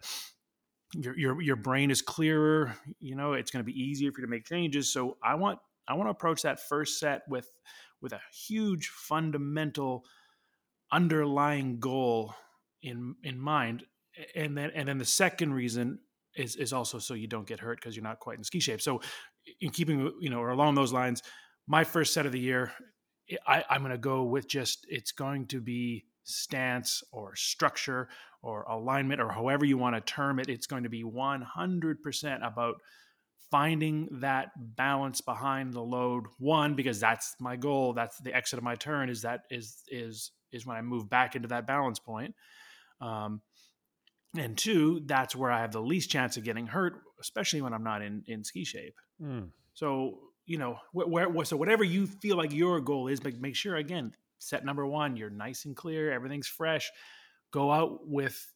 your 0.95 1.17
your 1.19 1.41
your 1.41 1.57
brain 1.57 1.91
is 1.91 2.03
clearer 2.03 2.75
you 2.99 3.15
know 3.15 3.35
it's 3.35 3.51
going 3.51 3.65
to 3.65 3.73
be 3.73 3.79
easier 3.81 4.13
for 4.13 4.21
you 4.21 4.27
to 4.27 4.31
make 4.31 4.45
changes. 4.45 4.93
So 4.93 5.17
i 5.23 5.35
want 5.35 5.59
i 5.91 5.95
want 5.95 6.07
to 6.07 6.11
approach 6.11 6.43
that 6.43 6.61
first 6.61 6.99
set 6.99 7.23
with 7.29 7.51
with 8.01 8.13
a 8.13 8.21
huge 8.33 8.89
fundamental 8.89 10.05
underlying 10.93 11.79
goal 11.79 12.35
in 12.83 13.15
in 13.23 13.39
mind 13.39 13.85
and 14.35 14.57
then 14.57 14.71
and 14.75 14.89
then 14.89 14.99
the 14.99 15.05
second 15.05 15.53
reason 15.53 15.99
is 16.37 16.57
is 16.57 16.73
also 16.73 16.99
so 16.99 17.15
you 17.15 17.27
don't 17.27 17.47
get 17.47 17.61
hurt 17.61 17.79
because 17.79 17.97
you're 17.97 18.03
not 18.03 18.21
quite 18.21 18.39
in 18.39 18.45
ski 18.45 18.61
shape. 18.61 18.81
So, 18.81 19.01
in 19.61 19.71
keeping 19.71 20.13
you 20.21 20.31
know 20.31 20.41
or 20.41 20.51
along 20.51 20.75
those 20.75 20.93
lines, 20.93 21.23
my 21.67 21.85
first 21.85 22.13
set 22.13 22.27
of 22.27 22.33
the 22.33 22.41
year, 22.41 22.73
eh, 23.31 23.37
I, 23.47 23.65
I'm 23.69 23.81
going 23.81 23.93
to 23.93 23.99
go 23.99 24.25
with 24.25 24.49
just 24.49 24.87
it's 24.89 25.13
going 25.13 25.47
to 25.49 25.61
be 25.61 26.07
stance 26.25 27.03
or 27.13 27.35
structure 27.35 28.09
or 28.43 28.63
alignment 28.63 29.21
or 29.21 29.31
however 29.31 29.65
you 29.65 29.77
want 29.77 29.97
to 29.97 30.01
term 30.01 30.39
it. 30.39 30.49
It's 30.49 30.67
going 30.67 30.85
to 30.85 30.89
be 30.89 31.03
100% 31.03 32.47
about 32.47 32.77
finding 33.51 34.09
that 34.21 34.53
balance 34.57 35.21
behind 35.21 35.73
the 35.73 35.83
load. 35.83 36.27
One 36.39 36.75
because 36.75 37.01
that's 37.01 37.35
my 37.41 37.57
goal. 37.57 37.93
That's 37.93 38.19
the 38.19 38.35
exit 38.35 38.59
of 38.59 38.65
my 38.65 38.77
turn. 38.77 39.11
Is 39.11 39.23
that 39.23 39.43
is 39.51 39.83
is 39.89 40.33
is 40.53 40.67
when 40.67 40.77
I 40.77 40.83
move 40.83 41.09
back 41.09 41.37
into 41.37 41.49
that 41.49 41.67
balance 41.67 41.99
point. 41.99 42.35
Um, 43.01 43.41
and 44.37 44.57
two, 44.57 45.03
that's 45.07 45.35
where 45.35 45.51
I 45.51 45.61
have 45.61 45.73
the 45.73 45.83
least 45.83 46.11
chance 46.11 46.37
of 46.37 46.45
getting 46.45 46.67
hurt, 46.67 47.01
especially 47.21 47.63
when 47.63 47.73
I'm 47.73 47.85
not 47.85 48.03
in 48.03 48.23
in 48.27 48.45
ski 48.45 48.65
shape. 48.65 48.97
Mm. 49.23 49.49
So 49.75 50.19
you 50.47 50.59
know, 50.59 50.79
where, 50.93 51.29
where, 51.29 51.45
so 51.45 51.57
whatever 51.57 51.85
you 51.85 52.07
feel 52.07 52.37
like 52.37 52.53
your 52.53 52.81
goal 52.81 53.07
is, 53.07 53.23
make 53.23 53.41
make 53.41 53.55
sure 53.57 53.77
again, 53.77 54.13
set 54.39 54.65
number 54.65 54.87
one, 54.87 55.17
you're 55.17 55.31
nice 55.31 55.65
and 55.65 55.77
clear, 55.77 56.13
everything's 56.13 56.49
fresh. 56.49 56.91
Go 57.53 57.71
out 57.71 58.07
with 58.07 58.53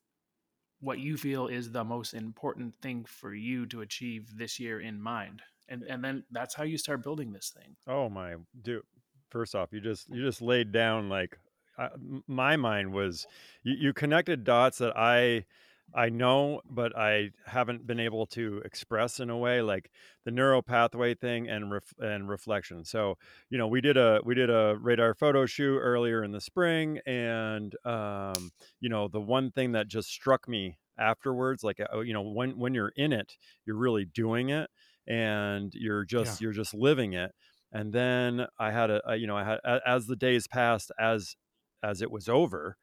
what 0.85 0.99
you 0.99 1.17
feel 1.17 1.47
is 1.47 1.71
the 1.71 1.83
most 1.85 2.15
important 2.15 2.75
thing 2.77 3.05
for 3.05 3.35
you 3.35 3.67
to 3.67 3.81
achieve 3.81 4.37
this 4.37 4.61
year 4.61 4.81
in 4.81 5.01
mind, 5.01 5.43
and 5.69 5.83
and 5.85 6.05
then 6.05 6.25
that's 6.31 6.55
how 6.55 6.65
you 6.65 6.79
start 6.79 7.03
building 7.03 7.33
this 7.33 7.53
thing. 7.57 7.77
Oh 7.87 8.09
my 8.09 8.35
dude! 8.63 8.83
First 9.31 9.55
off, 9.55 9.73
you 9.73 9.81
just 9.81 10.09
you 10.11 10.23
just 10.23 10.43
laid 10.43 10.73
down 10.73 11.09
like 11.09 11.39
uh, 11.79 11.89
my 12.27 12.57
mind 12.57 12.93
was 12.93 13.27
you, 13.63 13.75
you 13.79 13.93
connected 13.93 14.45
dots 14.45 14.79
that 14.79 14.97
I 14.97 15.47
I 15.95 16.09
know, 16.09 16.61
but 16.69 16.97
I 16.97 17.31
haven't 17.47 17.87
been 17.87 18.01
able 18.01 18.27
to 18.27 18.61
express 18.65 19.21
in 19.21 19.31
a 19.31 19.37
way 19.37 19.63
like 19.63 19.91
the 20.25 20.33
neural 20.33 20.63
pathway 20.63 21.15
thing 21.15 21.49
and 21.49 21.71
ref, 21.71 21.95
and 21.99 22.29
reflection. 22.29 22.85
So, 22.85 23.17
you 23.49 23.59
know, 23.59 23.69
we 23.69 23.81
did 23.81 23.97
a 23.97 24.21
we 24.25 24.35
did 24.35 24.51
a 24.51 24.77
radar 24.81 25.15
photo 25.15 25.47
shoot 25.47 25.79
earlier 25.79 26.25
in 26.25 26.33
the 26.33 26.41
spring, 26.41 26.99
and 27.07 27.75
um, 27.85 28.51
you 28.81 28.89
know, 28.89 29.07
the 29.07 29.21
one 29.21 29.53
thing 29.53 29.73
that 29.73 29.87
just 29.87 30.09
struck 30.09 30.49
me 30.49 30.79
afterwards, 30.99 31.63
like 31.63 31.81
uh, 31.81 32.01
you 32.01 32.13
know, 32.13 32.23
when 32.23 32.59
when 32.59 32.75
you're 32.75 32.93
in 32.97 33.13
it, 33.13 33.37
you're 33.65 33.77
really 33.77 34.05
doing 34.05 34.49
it, 34.49 34.71
and 35.07 35.73
you're 35.75 36.05
just 36.05 36.41
yeah. 36.41 36.47
you're 36.47 36.53
just 36.53 36.75
living 36.75 37.13
it. 37.13 37.33
And 37.73 37.93
then 37.93 38.47
I 38.59 38.71
had 38.71 38.91
a, 38.91 39.11
a 39.11 39.17
you 39.17 39.27
know, 39.27 39.37
I 39.37 39.45
had 39.45 39.61
as 39.87 40.07
the 40.07 40.17
days 40.17 40.49
passed, 40.49 40.91
as 40.99 41.37
as 41.85 42.03
it 42.03 42.11
was 42.11 42.29
over, 42.29 42.77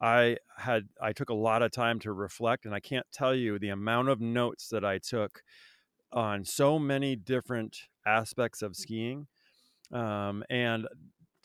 I 0.00 0.36
had 0.58 0.88
I 1.00 1.12
took 1.12 1.30
a 1.30 1.34
lot 1.34 1.62
of 1.62 1.70
time 1.72 1.98
to 2.00 2.12
reflect, 2.12 2.66
and 2.66 2.74
I 2.74 2.80
can't 2.80 3.06
tell 3.12 3.34
you 3.34 3.58
the 3.58 3.70
amount 3.70 4.08
of 4.08 4.20
notes 4.20 4.68
that 4.68 4.84
I 4.84 4.98
took 4.98 5.42
on 6.12 6.44
so 6.44 6.78
many 6.78 7.16
different 7.16 7.76
aspects 8.06 8.62
of 8.62 8.76
skiing. 8.76 9.26
Um, 9.92 10.44
and 10.50 10.86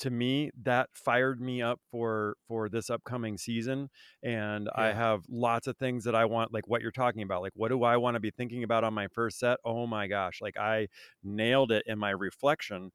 to 0.01 0.09
me 0.09 0.49
that 0.63 0.89
fired 0.93 1.39
me 1.39 1.61
up 1.61 1.79
for 1.91 2.35
for 2.47 2.67
this 2.69 2.89
upcoming 2.89 3.37
season 3.37 3.87
and 4.23 4.67
yeah. 4.75 4.83
i 4.83 4.91
have 4.91 5.21
lots 5.29 5.67
of 5.67 5.77
things 5.77 6.03
that 6.03 6.15
i 6.15 6.25
want 6.25 6.51
like 6.51 6.67
what 6.67 6.81
you're 6.81 6.89
talking 6.89 7.21
about 7.21 7.43
like 7.43 7.51
what 7.55 7.69
do 7.69 7.83
i 7.83 7.95
want 7.95 8.15
to 8.15 8.19
be 8.19 8.31
thinking 8.31 8.63
about 8.63 8.83
on 8.83 8.95
my 8.95 9.07
first 9.09 9.37
set 9.37 9.59
oh 9.63 9.85
my 9.85 10.07
gosh 10.07 10.39
like 10.41 10.57
i 10.57 10.87
nailed 11.23 11.71
it 11.71 11.83
in 11.85 11.99
my 11.99 12.09
reflection 12.09 12.91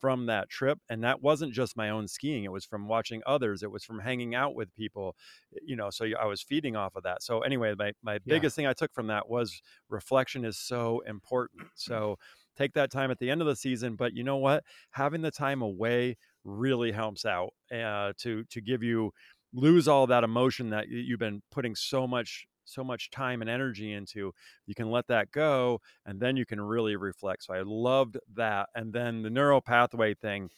from 0.00 0.26
that 0.26 0.48
trip 0.48 0.78
and 0.88 1.04
that 1.04 1.22
wasn't 1.22 1.52
just 1.52 1.76
my 1.76 1.90
own 1.90 2.08
skiing 2.08 2.44
it 2.44 2.52
was 2.52 2.64
from 2.64 2.88
watching 2.88 3.22
others 3.26 3.62
it 3.62 3.70
was 3.70 3.84
from 3.84 4.00
hanging 4.00 4.34
out 4.34 4.54
with 4.54 4.74
people 4.74 5.14
you 5.62 5.76
know 5.76 5.90
so 5.90 6.06
i 6.20 6.24
was 6.24 6.42
feeding 6.42 6.76
off 6.76 6.96
of 6.96 7.02
that. 7.02 7.22
So 7.22 7.40
anyway 7.40 7.74
my, 7.78 7.92
my 8.02 8.14
yeah. 8.14 8.18
biggest 8.26 8.56
thing 8.56 8.66
i 8.66 8.72
took 8.72 8.92
from 8.92 9.08
that 9.08 9.28
was 9.28 9.62
reflection 9.88 10.44
is 10.44 10.58
so 10.58 11.02
important. 11.06 11.62
So 11.74 12.16
take 12.56 12.72
that 12.74 12.90
time 12.90 13.10
at 13.10 13.18
the 13.18 13.30
end 13.30 13.40
of 13.40 13.46
the 13.46 13.56
season 13.56 13.96
but 13.96 14.14
you 14.14 14.24
know 14.24 14.36
what? 14.36 14.64
Having 14.90 15.22
the 15.22 15.30
time 15.30 15.62
away 15.62 16.16
really 16.44 16.92
helps 16.92 17.24
out 17.24 17.50
uh, 17.72 18.12
to 18.18 18.44
to 18.50 18.60
give 18.60 18.82
you 18.82 19.12
lose 19.52 19.88
all 19.88 20.06
that 20.06 20.24
emotion 20.24 20.70
that 20.70 20.88
you've 20.88 21.18
been 21.18 21.42
putting 21.50 21.74
so 21.74 22.06
much 22.06 22.46
so 22.70 22.84
much 22.84 23.10
time 23.10 23.40
and 23.40 23.50
energy 23.50 23.92
into 23.92 24.32
you 24.66 24.74
can 24.74 24.90
let 24.90 25.06
that 25.08 25.30
go 25.30 25.80
and 26.06 26.20
then 26.20 26.36
you 26.36 26.46
can 26.46 26.60
really 26.60 26.96
reflect 26.96 27.44
so 27.44 27.54
i 27.54 27.62
loved 27.64 28.16
that 28.34 28.68
and 28.74 28.92
then 28.92 29.22
the 29.22 29.30
neural 29.30 29.60
pathway 29.60 30.14
thing 30.14 30.48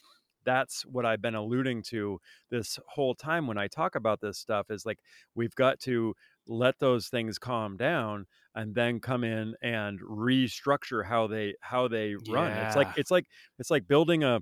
that's 0.45 0.85
what 0.85 1.05
i've 1.05 1.21
been 1.21 1.35
alluding 1.35 1.81
to 1.81 2.19
this 2.49 2.79
whole 2.87 3.15
time 3.15 3.47
when 3.47 3.57
i 3.57 3.67
talk 3.67 3.95
about 3.95 4.19
this 4.21 4.37
stuff 4.37 4.69
is 4.69 4.85
like 4.85 4.99
we've 5.35 5.55
got 5.55 5.79
to 5.79 6.13
let 6.47 6.77
those 6.79 7.07
things 7.07 7.39
calm 7.39 7.77
down 7.77 8.25
and 8.55 8.75
then 8.75 8.99
come 8.99 9.23
in 9.23 9.55
and 9.61 9.99
restructure 10.01 11.05
how 11.05 11.27
they 11.27 11.55
how 11.61 11.87
they 11.87 12.15
run 12.29 12.49
yeah. 12.49 12.67
it's 12.67 12.75
like 12.75 12.89
it's 12.97 13.11
like 13.11 13.25
it's 13.59 13.71
like 13.71 13.87
building 13.87 14.23
a 14.23 14.39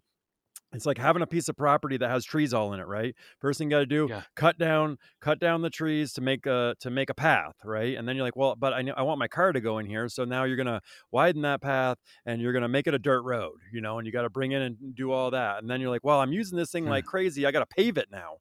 it's 0.73 0.85
like 0.85 0.97
having 0.97 1.21
a 1.21 1.27
piece 1.27 1.49
of 1.49 1.55
property 1.55 1.97
that 1.97 2.09
has 2.09 2.25
trees 2.25 2.53
all 2.53 2.73
in 2.73 2.79
it 2.79 2.87
right? 2.87 3.15
First 3.39 3.59
thing 3.59 3.69
you 3.69 3.75
got 3.75 3.79
to 3.79 3.85
do 3.85 4.07
yeah. 4.09 4.21
cut 4.35 4.57
down 4.57 4.97
cut 5.19 5.39
down 5.39 5.61
the 5.61 5.69
trees 5.69 6.13
to 6.13 6.21
make 6.21 6.45
a 6.45 6.75
to 6.79 6.89
make 6.89 7.09
a 7.09 7.13
path 7.13 7.55
right? 7.63 7.97
And 7.97 8.07
then 8.07 8.15
you're 8.15 8.25
like 8.25 8.35
well 8.35 8.55
but 8.55 8.73
i 8.73 8.81
know 8.81 8.93
i 8.95 9.01
want 9.01 9.19
my 9.19 9.27
car 9.27 9.51
to 9.51 9.61
go 9.61 9.77
in 9.77 9.85
here 9.85 10.07
so 10.09 10.25
now 10.25 10.43
you're 10.43 10.57
gonna 10.57 10.81
widen 11.11 11.41
that 11.43 11.61
path 11.61 11.97
and 12.25 12.41
you're 12.41 12.53
gonna 12.53 12.67
make 12.67 12.87
it 12.87 12.93
a 12.93 12.99
dirt 12.99 13.21
road 13.21 13.57
you 13.71 13.81
know 13.81 13.97
and 13.97 14.05
you 14.05 14.11
got 14.11 14.23
to 14.23 14.29
bring 14.29 14.51
in 14.51 14.61
and 14.61 14.95
do 14.95 15.11
all 15.11 15.31
that. 15.31 15.61
And 15.61 15.69
then 15.69 15.81
you're 15.81 15.89
like 15.89 16.03
well 16.03 16.19
i'm 16.19 16.31
using 16.31 16.57
this 16.57 16.71
thing 16.71 16.85
like 16.85 17.05
crazy 17.11 17.45
i 17.45 17.51
got 17.51 17.59
to 17.59 17.75
pave 17.75 17.97
it 17.97 18.09
now. 18.11 18.37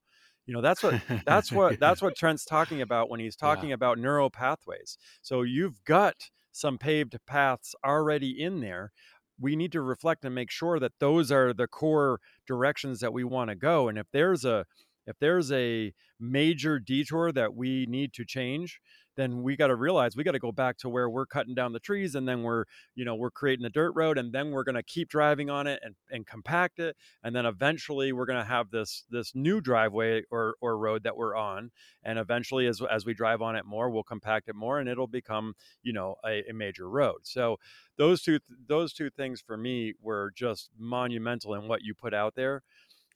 You 0.46 0.54
know 0.54 0.62
that's 0.62 0.82
what 0.82 1.00
that's 1.25 1.52
what 1.52 1.78
that's 1.78 2.02
what 2.02 2.16
trent's 2.16 2.44
talking 2.44 2.82
about 2.82 3.08
when 3.08 3.20
he's 3.20 3.37
talking 3.37 3.68
yeah. 3.68 3.75
about 3.75 3.99
neural 3.99 4.30
pathways. 4.30 4.99
So 5.22 5.42
you've 5.42 5.84
got 5.84 6.14
some 6.52 6.78
paved 6.78 7.16
paths 7.26 7.75
already 7.84 8.42
in 8.42 8.60
there 8.60 8.92
we 9.40 9.56
need 9.56 9.73
to 9.73 9.80
reflect 9.80 10.25
and 10.25 10.35
make 10.35 10.50
sure 10.50 10.78
that 10.78 10.92
those 11.00 11.32
are 11.32 11.52
the 11.52 11.66
core 11.66 12.20
directions 12.47 13.00
that 13.00 13.12
we 13.12 13.25
want 13.25 13.50
to 13.50 13.56
go 13.56 13.88
and 13.88 13.99
if 13.99 14.06
there's 14.12 14.44
a 14.44 14.64
if 15.06 15.16
there's 15.18 15.50
a 15.50 15.92
major 16.20 16.78
detour 16.78 17.32
that 17.32 17.54
we 17.54 17.87
need 17.88 18.12
to 18.12 18.25
change 18.25 18.80
then 19.20 19.42
we 19.42 19.56
got 19.56 19.68
to 19.68 19.76
realize 19.76 20.16
we 20.16 20.24
got 20.24 20.32
to 20.32 20.38
go 20.38 20.52
back 20.52 20.78
to 20.78 20.88
where 20.88 21.10
we're 21.10 21.26
cutting 21.26 21.54
down 21.54 21.72
the 21.72 21.80
trees 21.80 22.14
and 22.14 22.26
then 22.26 22.42
we're 22.42 22.64
you 22.94 23.04
know 23.04 23.14
we're 23.14 23.30
creating 23.30 23.62
the 23.62 23.70
dirt 23.70 23.92
road 23.94 24.18
and 24.18 24.32
then 24.32 24.50
we're 24.50 24.64
going 24.64 24.74
to 24.74 24.82
keep 24.82 25.08
driving 25.08 25.50
on 25.50 25.66
it 25.66 25.80
and, 25.84 25.94
and 26.10 26.26
compact 26.26 26.78
it 26.78 26.96
and 27.22 27.34
then 27.34 27.46
eventually 27.46 28.12
we're 28.12 28.26
going 28.26 28.38
to 28.38 28.44
have 28.44 28.70
this 28.70 29.04
this 29.10 29.32
new 29.34 29.60
driveway 29.60 30.22
or 30.30 30.54
or 30.60 30.78
road 30.78 31.02
that 31.02 31.16
we're 31.16 31.36
on 31.36 31.70
and 32.02 32.18
eventually 32.18 32.66
as 32.66 32.80
as 32.90 33.04
we 33.04 33.14
drive 33.14 33.42
on 33.42 33.56
it 33.56 33.64
more 33.64 33.90
we'll 33.90 34.02
compact 34.02 34.48
it 34.48 34.54
more 34.54 34.78
and 34.78 34.88
it'll 34.88 35.06
become 35.06 35.54
you 35.82 35.92
know 35.92 36.16
a, 36.24 36.42
a 36.48 36.52
major 36.52 36.88
road. 36.88 37.18
So 37.22 37.58
those 37.96 38.22
two 38.22 38.38
those 38.66 38.92
two 38.92 39.10
things 39.10 39.40
for 39.40 39.56
me 39.56 39.94
were 40.00 40.32
just 40.34 40.70
monumental 40.78 41.54
in 41.54 41.68
what 41.68 41.82
you 41.82 41.94
put 41.94 42.14
out 42.14 42.34
there. 42.34 42.62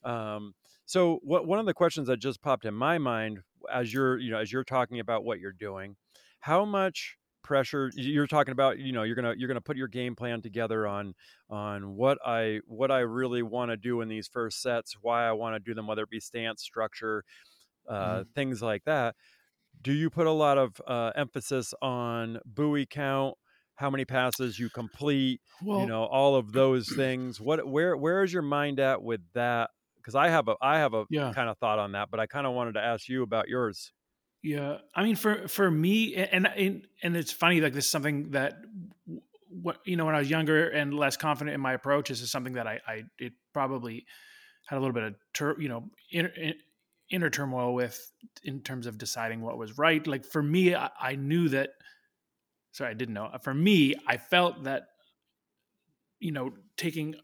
Um, 0.03 0.53
so 0.85 1.19
what 1.23 1.47
one 1.47 1.59
of 1.59 1.65
the 1.65 1.73
questions 1.73 2.07
that 2.07 2.17
just 2.17 2.41
popped 2.41 2.65
in 2.65 2.73
my 2.73 2.97
mind 2.97 3.39
as 3.71 3.93
you're 3.93 4.17
you 4.17 4.31
know 4.31 4.37
as 4.37 4.51
you're 4.51 4.63
talking 4.63 4.99
about 4.99 5.23
what 5.23 5.39
you're 5.39 5.51
doing 5.51 5.95
how 6.39 6.65
much 6.65 7.17
pressure 7.43 7.91
you're 7.95 8.25
talking 8.25 8.53
about 8.53 8.79
you 8.79 8.91
know 8.91 9.03
you're 9.03 9.15
gonna 9.15 9.35
you're 9.37 9.47
gonna 9.47 9.61
put 9.61 9.77
your 9.77 9.87
game 9.87 10.15
plan 10.15 10.41
together 10.41 10.87
on 10.87 11.13
on 11.49 11.95
what 11.95 12.17
i 12.25 12.59
what 12.65 12.89
i 12.89 12.99
really 12.99 13.43
want 13.43 13.69
to 13.69 13.77
do 13.77 14.01
in 14.01 14.09
these 14.09 14.27
first 14.27 14.63
sets 14.63 14.95
why 15.01 15.27
i 15.27 15.31
want 15.31 15.55
to 15.55 15.59
do 15.59 15.75
them 15.75 15.85
whether 15.85 16.01
it 16.01 16.09
be 16.09 16.19
stance 16.19 16.63
structure 16.63 17.23
uh, 17.87 17.93
mm-hmm. 17.93 18.21
things 18.33 18.61
like 18.61 18.83
that. 18.85 19.15
Do 19.81 19.93
you 19.93 20.09
put 20.09 20.27
a 20.27 20.31
lot 20.31 20.57
of 20.57 20.81
uh, 20.87 21.11
emphasis 21.15 21.73
on 21.81 22.39
buoy 22.45 22.85
count 22.85 23.35
how 23.75 23.89
many 23.89 24.05
passes 24.05 24.57
you 24.57 24.69
complete 24.69 25.41
well, 25.61 25.81
you 25.81 25.85
know 25.85 26.05
all 26.05 26.35
of 26.35 26.51
those 26.53 26.89
things? 26.89 27.39
What 27.39 27.67
where 27.67 27.95
where 27.95 28.23
is 28.23 28.33
your 28.33 28.41
mind 28.41 28.79
at 28.79 29.01
with 29.03 29.21
that 29.33 29.71
because 30.05 30.15
I 30.15 30.29
have 30.29 30.47
a 30.47 30.55
I 30.61 30.77
have 30.77 30.93
a 30.93 31.05
yeah. 31.09 31.33
kind 31.33 31.49
of 31.49 31.57
thought 31.57 31.79
on 31.79 31.93
that, 31.93 32.11
but 32.11 32.19
I 32.19 32.27
kind 32.27 32.45
of 32.45 32.53
wanted 32.53 32.73
to 32.73 32.81
ask 32.81 33.09
you 33.09 33.23
about 33.23 33.47
yours. 33.47 33.91
Yeah, 34.43 34.77
I 34.93 35.03
mean, 35.03 35.15
for 35.15 35.47
for 35.47 35.71
me, 35.71 36.13
and 36.13 36.47
and 36.47 36.87
and 37.01 37.17
it's 37.17 37.31
funny, 37.31 37.59
like 37.59 37.73
this 37.73 37.85
is 37.85 37.91
something 37.91 38.31
that 38.31 38.53
what 39.49 39.77
you 39.83 39.95
know 39.95 40.05
when 40.05 40.13
I 40.13 40.19
was 40.19 40.29
younger 40.29 40.69
and 40.69 40.93
less 40.93 41.17
confident 41.17 41.55
in 41.55 41.61
my 41.61 41.73
approach, 41.73 42.09
this 42.09 42.21
is 42.21 42.29
something 42.29 42.53
that 42.53 42.67
I 42.67 42.79
I 42.87 43.03
it 43.17 43.33
probably 43.51 44.05
had 44.67 44.77
a 44.77 44.79
little 44.79 44.93
bit 44.93 45.03
of 45.03 45.15
tur- 45.33 45.59
you 45.59 45.69
know 45.69 45.89
inner, 46.11 46.31
inner 47.09 47.29
turmoil 47.31 47.73
with 47.73 48.11
in 48.43 48.61
terms 48.61 48.85
of 48.85 48.99
deciding 48.99 49.41
what 49.41 49.57
was 49.57 49.79
right. 49.79 50.05
Like 50.05 50.23
for 50.23 50.43
me, 50.43 50.75
I, 50.75 50.91
I 50.99 51.15
knew 51.15 51.49
that. 51.49 51.71
Sorry, 52.73 52.91
I 52.91 52.93
didn't 52.93 53.15
know. 53.15 53.25
Uh, 53.25 53.39
for 53.39 53.53
me, 53.53 53.95
I 54.05 54.17
felt 54.17 54.65
that 54.65 54.89
you 56.19 56.31
know 56.31 56.51
taking 56.77 57.15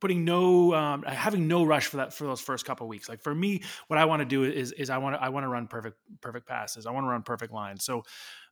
putting 0.00 0.24
no 0.24 0.74
um, 0.74 1.02
having 1.02 1.48
no 1.48 1.64
rush 1.64 1.86
for 1.86 1.98
that 1.98 2.12
for 2.14 2.24
those 2.24 2.40
first 2.40 2.64
couple 2.64 2.88
weeks. 2.88 3.08
Like 3.08 3.22
for 3.22 3.34
me 3.34 3.62
what 3.88 3.98
i 3.98 4.04
want 4.04 4.20
to 4.20 4.26
do 4.26 4.44
is 4.44 4.72
is 4.72 4.90
i 4.90 4.98
want 4.98 5.16
to 5.16 5.22
i 5.22 5.28
want 5.28 5.44
to 5.44 5.48
run 5.48 5.66
perfect 5.66 5.98
perfect 6.20 6.46
passes. 6.46 6.86
I 6.86 6.90
want 6.90 7.04
to 7.04 7.08
run 7.08 7.22
perfect 7.22 7.52
lines. 7.52 7.84
So 7.84 8.04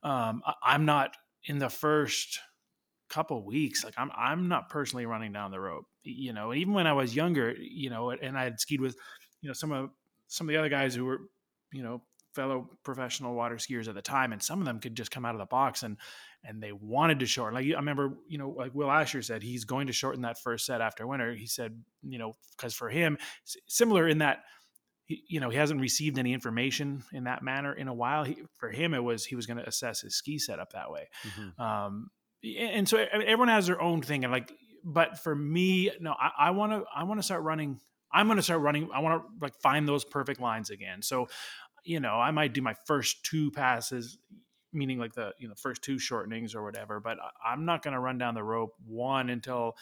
um, 0.03 0.41
I, 0.63 0.75
am 0.75 0.85
not 0.85 1.15
in 1.43 1.59
the 1.59 1.69
first 1.69 2.39
couple 3.09 3.43
weeks 3.43 3.83
like 3.83 3.95
i'm 3.97 4.11
i'm 4.15 4.47
not 4.47 4.69
personally 4.69 5.07
running 5.07 5.33
down 5.33 5.49
the 5.49 5.59
rope 5.59 5.85
you 6.03 6.31
know? 6.31 6.53
Even 6.53 6.73
when 6.73 6.85
i 6.85 6.93
was 6.93 7.15
younger 7.15 7.55
you 7.59 7.89
know 7.89 8.11
and 8.11 8.37
i 8.37 8.43
had 8.43 8.59
skied 8.59 8.79
with 8.79 8.95
you 9.41 9.47
know 9.47 9.53
some 9.53 9.71
of 9.71 9.89
some 10.27 10.47
of 10.47 10.53
the 10.53 10.57
other 10.57 10.69
guys 10.69 10.93
who 10.93 11.05
were 11.05 11.21
you 11.73 11.81
know 11.81 12.03
fellow 12.33 12.69
professional 12.83 13.33
water 13.33 13.55
skiers 13.55 13.87
at 13.87 13.95
the 13.95 14.01
time 14.01 14.31
and 14.31 14.41
some 14.41 14.59
of 14.59 14.65
them 14.65 14.79
could 14.79 14.95
just 14.95 15.11
come 15.11 15.25
out 15.25 15.35
of 15.35 15.39
the 15.39 15.45
box 15.45 15.83
and 15.83 15.97
and 16.43 16.63
they 16.63 16.71
wanted 16.71 17.19
to 17.19 17.25
shorten. 17.25 17.55
Like 17.55 17.65
I 17.65 17.77
remember, 17.77 18.13
you 18.27 18.37
know, 18.37 18.49
like 18.49 18.73
Will 18.73 18.89
Asher 18.89 19.21
said, 19.21 19.43
he's 19.43 19.65
going 19.65 19.87
to 19.87 19.93
shorten 19.93 20.21
that 20.21 20.39
first 20.39 20.65
set 20.65 20.81
after 20.81 21.05
winter. 21.05 21.33
He 21.33 21.47
said, 21.47 21.81
you 22.01 22.17
know, 22.17 22.35
because 22.55 22.73
for 22.73 22.89
him, 22.89 23.17
similar 23.67 24.07
in 24.07 24.19
that, 24.19 24.43
he, 25.05 25.23
you 25.27 25.39
know, 25.39 25.49
he 25.49 25.57
hasn't 25.57 25.81
received 25.81 26.17
any 26.17 26.33
information 26.33 27.03
in 27.11 27.25
that 27.25 27.43
manner 27.43 27.73
in 27.73 27.87
a 27.87 27.93
while. 27.93 28.23
He, 28.23 28.37
for 28.57 28.69
him, 28.69 28.93
it 28.93 29.03
was 29.03 29.25
he 29.25 29.35
was 29.35 29.47
going 29.47 29.57
to 29.57 29.67
assess 29.67 30.01
his 30.01 30.15
ski 30.15 30.37
setup 30.37 30.73
that 30.73 30.91
way. 30.91 31.09
Mm-hmm. 31.27 31.61
Um, 31.61 32.09
and 32.43 32.87
so 32.87 32.97
I 32.97 33.17
mean, 33.17 33.27
everyone 33.27 33.49
has 33.49 33.67
their 33.67 33.81
own 33.81 34.01
thing, 34.01 34.23
and 34.23 34.31
like, 34.31 34.53
but 34.83 35.19
for 35.19 35.35
me, 35.35 35.91
no, 35.99 36.15
I 36.37 36.51
want 36.51 36.71
to, 36.71 36.85
I 36.95 37.03
want 37.03 37.19
to 37.19 37.23
start 37.23 37.43
running. 37.43 37.81
I'm 38.11 38.27
going 38.27 38.37
to 38.37 38.43
start 38.43 38.61
running. 38.61 38.89
I 38.93 39.01
want 39.01 39.21
to 39.21 39.29
like 39.41 39.55
find 39.61 39.87
those 39.87 40.05
perfect 40.05 40.39
lines 40.39 40.69
again. 40.69 41.01
So, 41.01 41.27
you 41.83 41.99
know, 41.99 42.15
I 42.15 42.31
might 42.31 42.53
do 42.53 42.61
my 42.61 42.75
first 42.85 43.23
two 43.23 43.51
passes 43.51 44.17
meaning 44.73 44.99
like 44.99 45.13
the 45.13 45.31
you 45.37 45.47
know 45.47 45.55
first 45.55 45.81
two 45.81 45.95
shortenings 45.95 46.55
or 46.55 46.63
whatever. 46.63 46.99
But 46.99 47.17
I'm 47.45 47.65
not 47.65 47.81
going 47.81 47.93
to 47.93 47.99
run 47.99 48.17
down 48.17 48.35
the 48.35 48.43
rope 48.43 48.75
one 48.85 49.29
until 49.29 49.75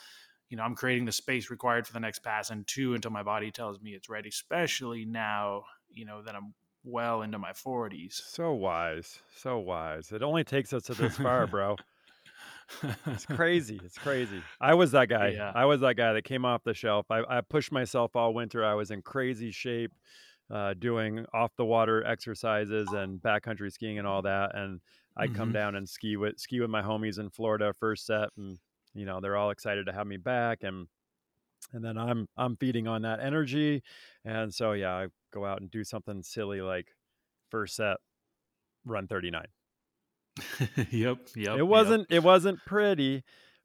you 0.49 0.57
know 0.57 0.63
I'm 0.63 0.75
creating 0.75 1.05
the 1.05 1.11
space 1.11 1.49
required 1.49 1.87
for 1.87 1.93
the 1.93 1.99
next 1.99 2.19
pass, 2.19 2.49
and 2.49 2.65
two 2.67 2.93
until 2.93 3.11
my 3.11 3.23
body 3.23 3.51
tells 3.51 3.81
me 3.81 3.91
it's 3.91 4.09
ready. 4.09 4.29
Especially 4.29 5.05
now, 5.05 5.63
you 5.89 6.05
know 6.05 6.21
that 6.23 6.35
I'm 6.35 6.53
well 6.83 7.21
into 7.21 7.37
my 7.37 7.51
40s. 7.51 8.13
So 8.13 8.53
wise, 8.53 9.19
so 9.35 9.59
wise. 9.59 10.11
It 10.11 10.23
only 10.23 10.45
takes 10.45 10.71
us 10.71 10.83
to 10.83 10.93
this 10.93 11.17
far, 11.17 11.45
bro. 11.47 11.75
it's 13.07 13.25
crazy. 13.25 13.79
It's 13.83 13.97
crazy. 13.97 14.41
I 14.61 14.73
was 14.73 14.91
that 14.91 15.09
guy. 15.09 15.29
Yeah. 15.29 15.51
I 15.53 15.65
was 15.65 15.81
that 15.81 15.95
guy 15.95 16.13
that 16.13 16.23
came 16.23 16.45
off 16.45 16.63
the 16.63 16.73
shelf. 16.73 17.05
I, 17.09 17.23
I 17.27 17.41
pushed 17.41 17.73
myself 17.73 18.15
all 18.15 18.33
winter. 18.33 18.63
I 18.63 18.75
was 18.75 18.91
in 18.91 19.01
crazy 19.01 19.51
shape 19.51 19.91
uh, 20.51 20.73
doing 20.73 21.25
off 21.33 21.55
the 21.57 21.65
water 21.65 22.05
exercises 22.05 22.87
and 22.91 23.21
backcountry 23.21 23.71
skiing 23.71 23.97
and 23.97 24.07
all 24.07 24.21
that. 24.21 24.55
And 24.55 24.79
I 25.15 25.25
mm-hmm. 25.25 25.35
come 25.35 25.51
down 25.51 25.75
and 25.75 25.87
ski 25.87 26.17
with 26.17 26.39
ski 26.39 26.59
with 26.59 26.69
my 26.69 26.81
homies 26.81 27.19
in 27.19 27.29
Florida 27.29 27.73
first 27.73 28.05
set, 28.05 28.29
and 28.37 28.57
you 28.93 29.05
know 29.05 29.19
they're 29.19 29.37
all 29.37 29.49
excited 29.49 29.85
to 29.87 29.93
have 29.93 30.07
me 30.07 30.17
back, 30.17 30.59
and 30.63 30.87
and 31.73 31.83
then 31.83 31.97
I'm 31.97 32.27
I'm 32.37 32.55
feeding 32.55 32.87
on 32.87 33.01
that 33.01 33.19
energy, 33.19 33.83
and 34.23 34.53
so 34.53 34.73
yeah, 34.73 34.93
I 34.93 35.07
go 35.33 35.45
out 35.45 35.59
and 35.59 35.69
do 35.69 35.83
something 35.83 36.23
silly 36.23 36.61
like 36.61 36.87
first 37.49 37.75
set, 37.75 37.97
run 38.85 39.07
39. 39.07 39.45
yep, 40.91 41.17
yep. 41.35 41.57
It 41.57 41.63
wasn't 41.63 42.07
yep. 42.09 42.17
it 42.17 42.23
wasn't 42.23 42.59
pretty, 42.65 43.23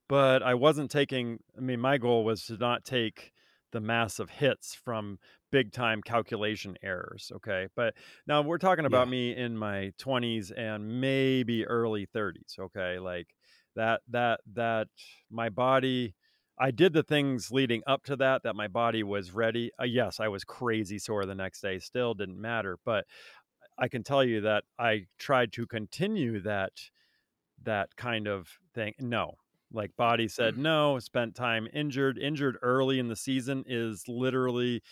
but 0.09 0.43
I 0.43 0.55
wasn't 0.55 0.91
taking. 0.91 1.39
I 1.57 1.61
mean, 1.61 1.81
my 1.81 1.99
goal 1.99 2.25
was 2.25 2.47
to 2.47 2.57
not 2.57 2.85
take 2.85 3.33
the 3.73 3.81
massive 3.81 4.31
hits 4.31 4.75
from 4.75 5.19
big 5.51 5.73
time 5.73 6.03
calculation 6.03 6.77
errors 6.83 7.31
okay 7.35 7.69
but 7.75 7.95
now 8.27 8.41
we're 8.43 8.59
talking 8.59 8.87
about 8.87 9.07
Yeah. 9.07 9.09
me 9.09 9.35
in 9.37 9.57
my 9.57 9.93
20s 9.99 10.51
and 10.51 11.01
maybe 11.01 11.67
early 11.67 12.07
30s 12.07 12.57
okay 12.59 12.99
like 12.99 13.35
that 13.75 14.03
that 14.09 14.41
that 14.47 14.89
my 15.31 15.49
body 15.49 16.15
I 16.59 16.71
did 16.71 16.93
the 16.93 17.03
things 17.03 17.51
leading 17.51 17.83
up 17.87 18.05
to 18.05 18.17
that 18.17 18.43
that 18.45 18.55
my 18.55 18.69
body 18.69 19.03
was 19.03 19.33
ready. 19.33 19.73
Uh, 19.81 19.85
yes, 19.85 20.21
I 20.21 20.29
was 20.29 20.45
crazy 20.45 20.99
sore 20.99 21.25
the 21.25 21.35
next 21.35 21.63
day, 21.63 21.79
still 21.79 22.13
didn't 22.15 22.41
matter, 22.41 22.79
but 22.85 23.07
I 23.79 23.89
can 23.89 24.03
tell 24.05 24.25
you 24.25 24.43
that 24.43 24.65
I 24.79 25.07
tried 25.19 25.53
to 25.55 25.67
continue 25.67 26.41
that 26.41 26.91
that 27.63 27.97
kind 27.97 28.29
of 28.29 28.59
thing. 28.75 28.95
No. 28.99 29.37
Like 29.73 29.97
body 29.97 30.29
said 30.29 30.55
mm-hmm. 30.55 30.63
no, 30.63 30.99
spent 30.99 31.35
time 31.35 31.69
injured, 31.73 32.19
injured 32.19 32.57
early 32.63 32.99
in 32.99 33.09
the 33.09 33.17
season 33.17 33.65
is 33.67 34.05
literally 34.07 34.83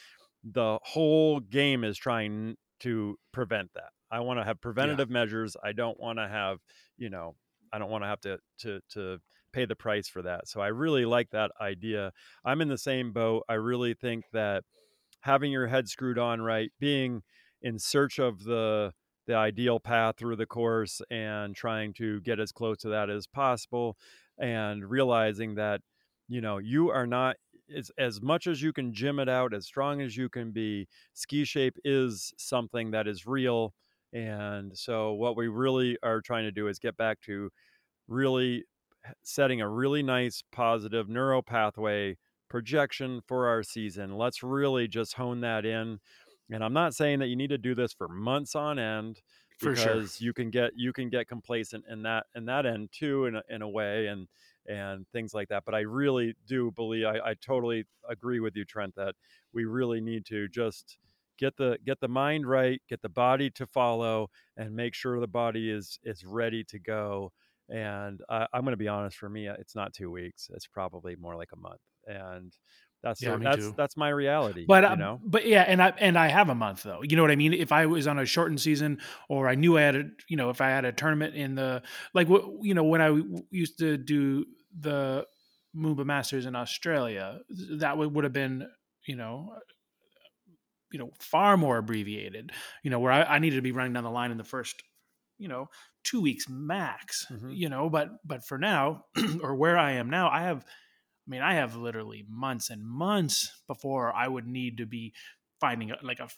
the 0.44 0.78
whole 0.82 1.40
game 1.40 1.84
is 1.84 1.98
trying 1.98 2.56
to 2.80 3.18
prevent 3.32 3.70
that. 3.74 3.90
I 4.10 4.20
want 4.20 4.40
to 4.40 4.44
have 4.44 4.60
preventative 4.60 5.10
measures. 5.10 5.56
I 5.62 5.72
don't 5.72 5.98
want 6.00 6.18
to 6.18 6.26
have, 6.26 6.58
you 6.96 7.10
know, 7.10 7.34
I 7.72 7.78
don't 7.78 7.90
want 7.90 8.04
to 8.04 8.08
have 8.08 8.20
to 8.22 8.38
to 8.60 8.80
to 8.94 9.18
pay 9.52 9.64
the 9.64 9.76
price 9.76 10.08
for 10.08 10.22
that. 10.22 10.48
So 10.48 10.60
I 10.60 10.68
really 10.68 11.04
like 11.04 11.30
that 11.30 11.50
idea. 11.60 12.12
I'm 12.44 12.60
in 12.60 12.68
the 12.68 12.78
same 12.78 13.12
boat. 13.12 13.44
I 13.48 13.54
really 13.54 13.94
think 13.94 14.24
that 14.32 14.64
having 15.20 15.52
your 15.52 15.66
head 15.66 15.88
screwed 15.88 16.18
on 16.18 16.40
right, 16.40 16.70
being 16.80 17.22
in 17.62 17.78
search 17.78 18.18
of 18.18 18.44
the 18.44 18.92
the 19.26 19.34
ideal 19.34 19.78
path 19.78 20.16
through 20.18 20.36
the 20.36 20.46
course 20.46 21.00
and 21.10 21.54
trying 21.54 21.92
to 21.92 22.20
get 22.22 22.40
as 22.40 22.50
close 22.50 22.78
to 22.78 22.88
that 22.88 23.10
as 23.10 23.26
possible 23.28 23.96
and 24.40 24.88
realizing 24.88 25.54
that 25.56 25.80
you 26.28 26.40
know 26.40 26.58
you 26.58 26.90
are 26.90 27.06
not 27.06 27.36
as, 27.76 27.90
as 27.98 28.20
much 28.20 28.46
as 28.46 28.62
you 28.62 28.72
can 28.72 28.92
gym 28.92 29.18
it 29.20 29.28
out 29.28 29.54
as 29.54 29.66
strong 29.66 30.00
as 30.00 30.16
you 30.16 30.28
can 30.28 30.50
be 30.50 30.86
ski 31.14 31.44
shape 31.44 31.76
is 31.84 32.32
something 32.38 32.90
that 32.90 33.06
is 33.06 33.26
real 33.26 33.74
and 34.12 34.76
so 34.76 35.12
what 35.12 35.36
we 35.36 35.48
really 35.48 35.96
are 36.02 36.20
trying 36.20 36.44
to 36.44 36.50
do 36.52 36.68
is 36.68 36.78
get 36.78 36.96
back 36.96 37.20
to 37.20 37.50
really 38.08 38.64
setting 39.22 39.60
a 39.60 39.68
really 39.68 40.02
nice 40.02 40.42
positive 40.52 41.08
neuro 41.08 41.42
pathway 41.42 42.16
projection 42.48 43.20
for 43.28 43.46
our 43.46 43.62
season. 43.62 44.16
Let's 44.18 44.42
really 44.42 44.88
just 44.88 45.14
hone 45.14 45.40
that 45.42 45.64
in 45.64 46.00
and 46.52 46.64
i'm 46.64 46.72
not 46.72 46.94
saying 46.94 47.18
that 47.20 47.28
you 47.28 47.36
need 47.36 47.50
to 47.50 47.58
do 47.58 47.74
this 47.74 47.92
for 47.92 48.08
months 48.08 48.54
on 48.54 48.78
end 48.78 49.20
For 49.60 49.76
sure. 49.76 50.06
because 50.06 50.20
you 50.20 50.32
can 50.32 50.50
get 50.50 50.72
you 50.76 50.92
can 50.92 51.10
get 51.10 51.28
complacent 51.28 51.84
in 51.88 52.02
that 52.02 52.26
in 52.34 52.46
that 52.46 52.66
end 52.66 52.90
too 52.92 53.26
in 53.26 53.36
a, 53.36 53.42
in 53.48 53.62
a 53.62 53.68
way 53.68 54.06
and 54.06 54.26
and 54.66 55.06
things 55.12 55.34
like 55.34 55.48
that 55.48 55.64
but 55.64 55.74
i 55.74 55.80
really 55.80 56.34
do 56.46 56.70
believe 56.70 57.04
I, 57.06 57.30
I 57.30 57.34
totally 57.34 57.84
agree 58.08 58.40
with 58.40 58.56
you 58.56 58.64
trent 58.64 58.94
that 58.96 59.14
we 59.52 59.64
really 59.64 60.00
need 60.00 60.24
to 60.26 60.48
just 60.48 60.98
get 61.38 61.56
the 61.56 61.78
get 61.84 62.00
the 62.00 62.08
mind 62.08 62.46
right 62.46 62.80
get 62.88 63.02
the 63.02 63.08
body 63.08 63.50
to 63.50 63.66
follow 63.66 64.28
and 64.56 64.74
make 64.74 64.94
sure 64.94 65.20
the 65.20 65.26
body 65.26 65.70
is 65.70 65.98
is 66.04 66.24
ready 66.24 66.64
to 66.64 66.78
go 66.78 67.32
and 67.68 68.20
I, 68.28 68.46
i'm 68.52 68.62
going 68.62 68.72
to 68.72 68.76
be 68.76 68.88
honest 68.88 69.16
for 69.16 69.28
me 69.28 69.48
it's 69.48 69.74
not 69.74 69.92
two 69.92 70.10
weeks 70.10 70.50
it's 70.54 70.66
probably 70.66 71.16
more 71.16 71.36
like 71.36 71.50
a 71.52 71.56
month 71.56 71.80
and 72.06 72.56
that's 73.02 73.22
Yeah, 73.22 73.36
the- 73.36 73.44
that's 73.44 73.56
too. 73.68 73.74
that's 73.76 73.96
my 73.96 74.08
reality 74.10 74.64
But 74.66 74.84
you 74.84 74.90
uh, 74.90 74.94
know 74.96 75.20
but 75.24 75.46
yeah, 75.46 75.62
and 75.62 75.82
I 75.82 75.88
and 75.98 76.18
I 76.18 76.28
have 76.28 76.48
a 76.48 76.54
month 76.54 76.82
though. 76.82 77.00
You 77.02 77.16
know 77.16 77.22
what 77.22 77.30
I 77.30 77.36
mean? 77.36 77.52
If 77.54 77.72
I 77.72 77.86
was 77.86 78.06
on 78.06 78.18
a 78.18 78.26
shortened 78.26 78.60
season, 78.60 79.00
or 79.28 79.48
I 79.48 79.54
knew 79.54 79.78
I 79.78 79.82
had 79.82 79.96
a 79.96 80.04
you 80.28 80.36
know 80.36 80.50
if 80.50 80.60
I 80.60 80.68
had 80.68 80.84
a 80.84 80.92
tournament 80.92 81.34
in 81.34 81.54
the 81.54 81.82
like 82.14 82.28
what 82.28 82.44
you 82.62 82.74
know 82.74 82.84
when 82.84 83.00
I 83.00 83.20
used 83.50 83.78
to 83.78 83.96
do 83.96 84.44
the 84.78 85.26
Moomba 85.74 86.04
Masters 86.04 86.46
in 86.46 86.54
Australia, 86.56 87.40
that 87.78 87.96
would 87.96 88.14
would 88.14 88.24
have 88.24 88.32
been 88.32 88.66
you 89.06 89.16
know 89.16 89.54
you 90.92 90.98
know 90.98 91.10
far 91.20 91.56
more 91.56 91.78
abbreviated. 91.78 92.52
You 92.82 92.90
know 92.90 92.98
where 93.00 93.12
I, 93.12 93.22
I 93.22 93.38
needed 93.38 93.56
to 93.56 93.62
be 93.62 93.72
running 93.72 93.92
down 93.92 94.04
the 94.04 94.10
line 94.10 94.30
in 94.30 94.38
the 94.38 94.44
first 94.44 94.82
you 95.38 95.48
know 95.48 95.68
two 96.04 96.20
weeks 96.20 96.48
max. 96.48 97.26
Mhm. 97.30 97.56
You 97.56 97.68
know, 97.68 97.88
but 97.88 98.08
but 98.24 98.44
for 98.44 98.58
now 98.58 99.04
or 99.42 99.54
where 99.54 99.78
I 99.78 99.92
am 99.92 100.10
now, 100.10 100.28
I 100.30 100.42
have 100.42 100.64
mean, 101.30 101.42
I 101.42 101.54
have 101.54 101.76
literally 101.76 102.24
months 102.28 102.70
and 102.70 102.84
months 102.84 103.52
before 103.66 104.12
I 104.14 104.26
would 104.26 104.46
need 104.46 104.78
to 104.78 104.86
be 104.86 105.14
finding 105.60 105.92
like 106.02 106.20
a, 106.20 106.28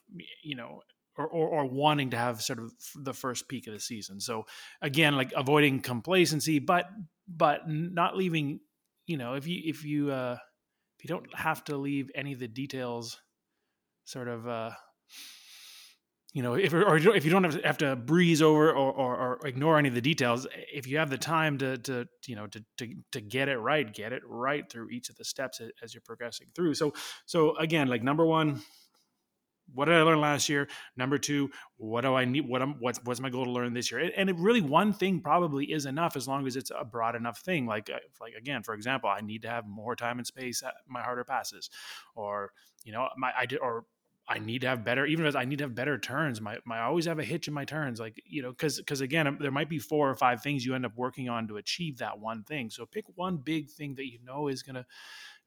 you 0.42 0.56
know, 0.56 0.82
or, 1.16 1.26
or, 1.26 1.48
or 1.48 1.66
wanting 1.66 2.10
to 2.10 2.16
have 2.16 2.42
sort 2.42 2.58
of 2.58 2.72
the 2.94 3.14
first 3.14 3.48
peak 3.48 3.66
of 3.66 3.74
the 3.74 3.80
season. 3.80 4.20
So 4.20 4.46
again, 4.80 5.16
like 5.16 5.32
avoiding 5.36 5.80
complacency, 5.80 6.58
but, 6.58 6.86
but 7.28 7.68
not 7.68 8.16
leaving, 8.16 8.60
you 9.06 9.16
know, 9.16 9.34
if 9.34 9.46
you, 9.46 9.62
if 9.64 9.84
you, 9.84 10.10
uh, 10.10 10.36
if 10.98 11.04
you 11.04 11.08
don't 11.08 11.34
have 11.34 11.64
to 11.64 11.76
leave 11.76 12.10
any 12.14 12.32
of 12.32 12.38
the 12.38 12.48
details 12.48 13.20
sort 14.04 14.28
of, 14.28 14.48
uh, 14.48 14.70
you 16.32 16.42
know, 16.42 16.54
if 16.54 16.72
or 16.72 16.96
if 16.96 17.24
you 17.24 17.30
don't 17.30 17.44
have 17.44 17.60
to, 17.60 17.66
have 17.66 17.78
to 17.78 17.94
breeze 17.94 18.40
over 18.40 18.70
or, 18.70 18.92
or, 18.92 19.16
or 19.16 19.46
ignore 19.46 19.78
any 19.78 19.88
of 19.88 19.94
the 19.94 20.00
details, 20.00 20.46
if 20.72 20.86
you 20.86 20.96
have 20.98 21.10
the 21.10 21.18
time 21.18 21.58
to 21.58 21.76
to 21.78 22.08
you 22.26 22.36
know 22.36 22.46
to 22.46 22.64
to 22.78 22.94
to 23.12 23.20
get 23.20 23.48
it 23.48 23.58
right, 23.58 23.92
get 23.92 24.12
it 24.12 24.22
right 24.26 24.70
through 24.70 24.88
each 24.88 25.10
of 25.10 25.16
the 25.16 25.24
steps 25.24 25.60
as 25.82 25.92
you're 25.92 26.00
progressing 26.00 26.46
through. 26.54 26.74
So 26.74 26.94
so 27.26 27.54
again, 27.56 27.88
like 27.88 28.02
number 28.02 28.24
one, 28.24 28.62
what 29.74 29.86
did 29.86 29.94
I 29.94 30.02
learn 30.02 30.20
last 30.20 30.48
year? 30.48 30.68
Number 30.96 31.18
two, 31.18 31.50
what 31.76 32.00
do 32.00 32.14
I 32.14 32.24
need? 32.24 32.48
What 32.48 32.62
am 32.62 32.76
what's 32.80 32.98
what's 33.04 33.20
my 33.20 33.28
goal 33.28 33.44
to 33.44 33.50
learn 33.50 33.74
this 33.74 33.90
year? 33.90 34.10
And- 34.16 34.30
it 34.30 34.36
really 34.36 34.62
one 34.62 34.94
thing 34.94 35.20
probably 35.20 35.70
is 35.70 35.84
enough 35.84 36.16
as 36.16 36.26
long 36.26 36.46
as 36.46 36.56
it's 36.56 36.70
a 36.70 36.84
broad 36.84 37.14
enough 37.14 37.40
thing. 37.40 37.66
Like 37.66 37.90
uh, 37.90 37.98
like 38.22 38.34
again, 38.34 38.62
for 38.62 38.72
example, 38.72 39.10
I 39.10 39.20
need 39.20 39.42
to 39.42 39.50
have 39.50 39.66
more 39.66 39.96
time 39.96 40.18
and 40.18 40.26
space 40.26 40.62
at 40.62 40.74
my 40.88 41.02
harder 41.02 41.24
passes, 41.24 41.68
or 42.14 42.52
you 42.84 42.92
know 42.92 43.08
my 43.18 43.32
I 43.38 43.44
did 43.44 43.58
or 43.58 43.84
I 44.28 44.38
need 44.38 44.60
to 44.60 44.68
have 44.68 44.84
better, 44.84 45.04
even 45.04 45.26
if 45.26 45.34
I 45.34 45.44
need 45.44 45.58
to 45.58 45.64
have 45.64 45.74
better 45.74 45.98
turns. 45.98 46.40
My, 46.40 46.58
my 46.64 46.78
I 46.78 46.82
always 46.84 47.06
have 47.06 47.18
a 47.18 47.24
hitch 47.24 47.48
in 47.48 47.54
my 47.54 47.64
turns, 47.64 47.98
like 47.98 48.22
you 48.24 48.42
know, 48.42 48.50
because 48.50 48.78
because 48.78 49.00
again, 49.00 49.26
um, 49.26 49.38
there 49.40 49.50
might 49.50 49.68
be 49.68 49.78
four 49.78 50.08
or 50.08 50.14
five 50.14 50.42
things 50.42 50.64
you 50.64 50.74
end 50.74 50.86
up 50.86 50.92
working 50.96 51.28
on 51.28 51.48
to 51.48 51.56
achieve 51.56 51.98
that 51.98 52.18
one 52.18 52.44
thing. 52.44 52.70
So 52.70 52.86
pick 52.86 53.04
one 53.16 53.38
big 53.38 53.68
thing 53.68 53.94
that 53.96 54.06
you 54.06 54.18
know 54.24 54.48
is 54.48 54.62
gonna 54.62 54.86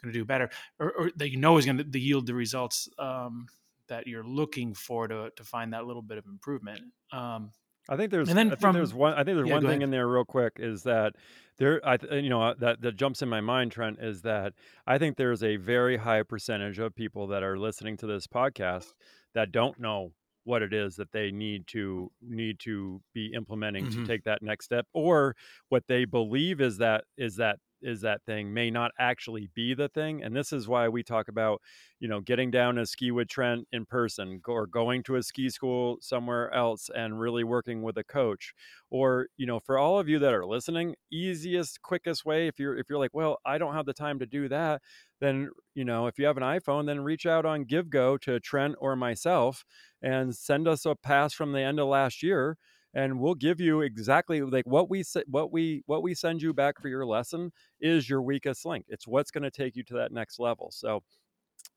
gonna 0.02 0.14
do 0.14 0.26
better, 0.26 0.50
or, 0.80 0.92
or 0.92 1.12
that 1.16 1.32
you 1.32 1.38
know 1.38 1.58
is 1.58 1.66
gonna 1.66 1.86
yield 1.94 2.28
the 2.28 2.34
results 2.34 2.90
um, 3.00 3.48
that 3.88 4.08
you're 4.08 4.26
looking 4.26 4.74
for 4.74 5.08
to 5.08 5.32
to 5.36 5.44
find 5.44 5.74
that 5.74 5.86
little 5.86 6.02
bit 6.02 6.18
of 6.18 6.26
improvement. 6.26 6.82
Um, 7.14 7.52
I 7.90 7.96
think 7.98 8.12
there's 8.12 8.30
And 8.30 8.38
then 8.38 8.48
I 8.48 8.50
think 8.52 8.62
from- 8.62 8.74
there's 8.76 8.94
one 8.94 9.14
I 9.14 9.24
think 9.24 9.36
there's 9.38 9.48
Yeah, 9.48 9.54
one 9.56 9.62
thing 9.64 9.70
ahead. 9.72 9.84
in 9.84 9.90
there 9.92 10.08
real 10.08 10.26
quick 10.26 10.54
is 10.58 10.84
that 10.84 11.16
there 11.58 11.80
I 11.88 11.98
you 12.16 12.30
know 12.30 12.42
uh, 12.42 12.54
that 12.60 12.82
that 12.82 12.96
jumps 12.96 13.22
in 13.22 13.30
my 13.30 13.42
mind 13.42 13.72
Trent 13.72 14.00
is 14.00 14.22
that 14.24 14.54
I 14.88 14.98
think 14.98 15.18
there's 15.18 15.44
a 15.44 15.56
very 15.58 15.98
high 15.98 16.24
percentage 16.24 16.80
of 16.80 16.96
people 16.96 17.28
that 17.28 17.44
are 17.44 17.58
listening 17.58 17.98
to 17.98 18.08
this 18.08 18.28
podcast 18.28 18.94
that 19.34 19.52
don't 19.52 19.80
know 19.80 20.14
what 20.46 20.62
it 20.62 20.74
is 20.74 20.96
that 20.98 21.12
they 21.12 21.32
need 21.32 21.66
to 21.68 22.12
need 22.22 22.60
to 22.60 23.02
be 23.14 23.34
implementing 23.34 23.90
to 23.90 23.98
Mhm. 24.00 24.08
take 24.08 24.24
that 24.26 24.42
next 24.44 24.66
step 24.66 24.86
or 24.94 25.36
what 25.70 25.88
they 25.88 26.06
believe 26.06 26.62
is 26.62 26.78
that 26.78 27.04
is 27.18 27.36
that 27.38 27.60
is 27.82 28.02
that 28.02 28.22
thing 28.26 28.54
may 28.54 28.72
not 28.72 28.92
actually 29.00 29.50
be 29.54 29.74
the 29.74 29.90
thing 29.90 30.24
and 30.24 30.36
this 30.36 30.52
is 30.54 30.68
why 30.68 30.88
we 30.88 31.04
talk 31.04 31.28
about 31.28 31.62
you 32.00 32.08
know 32.08 32.22
getting 32.22 32.52
down 32.52 32.76
to 32.76 32.86
ski 32.86 33.12
with 33.12 33.28
trent 33.28 33.68
in 33.72 33.86
person 33.86 34.42
or 34.48 34.68
going 34.68 35.04
to 35.04 35.16
a 35.16 35.24
ski 35.24 35.50
school 35.50 35.98
somewhere 36.02 36.54
else 36.54 36.90
and 36.96 37.20
really 37.20 37.44
working 37.44 37.82
with 37.82 37.98
a 37.98 38.04
coach 38.04 38.54
or 38.90 39.28
you 39.38 39.46
know 39.46 39.60
for 39.60 39.78
all 39.78 40.00
of 40.00 40.10
you 40.10 40.20
that 40.20 40.34
are 40.34 40.46
listening 40.46 40.96
easiest 41.12 41.82
quickest 41.82 42.26
way 42.26 42.48
if 42.48 42.60
you're 42.60 42.78
if 42.78 42.90
you're 42.90 43.00
like 43.00 43.14
well 43.14 43.38
i 43.46 43.58
don't 43.58 43.74
have 43.74 43.86
the 43.86 43.94
time 43.94 44.20
to 44.20 44.26
do 44.26 44.48
that 44.48 44.82
then 45.20 45.50
you 45.74 45.86
know 45.86 46.08
if 46.08 46.18
you 46.20 46.26
have 46.26 46.38
an 46.38 46.44
iphone 46.44 46.86
then 46.86 47.02
reach 47.02 47.26
out 47.26 47.46
on 47.46 47.66
givego 47.66 48.20
to 48.20 48.40
trent 48.40 48.76
or 48.80 48.96
myself 48.96 49.64
and 50.02 50.36
send 50.36 50.68
us 50.68 50.86
a 50.86 50.96
pass 50.96 51.34
from 51.34 51.52
the 51.52 51.62
end 51.62 51.80
of 51.80 51.88
last 51.88 52.22
year 52.22 52.58
and 52.96 53.20
we'll 53.20 53.36
give 53.36 53.62
you 53.62 53.82
exactly 53.82 54.42
like 54.42 54.66
what 54.66 54.90
we 54.90 55.04
what 55.28 55.52
we 55.52 55.84
what 55.86 56.04
we 56.04 56.16
send 56.16 56.42
you 56.42 56.54
back 56.54 56.80
for 56.82 56.88
your 56.90 57.06
lesson 57.06 57.52
is 57.82 58.10
your 58.10 58.22
weakest 58.24 58.66
link 58.66 58.86
it's 58.90 59.08
what's 59.08 59.32
going 59.32 59.44
to 59.44 59.52
take 59.52 59.76
you 59.76 59.84
to 59.84 59.94
that 59.96 60.12
next 60.12 60.40
level 60.40 60.72
so 60.72 61.04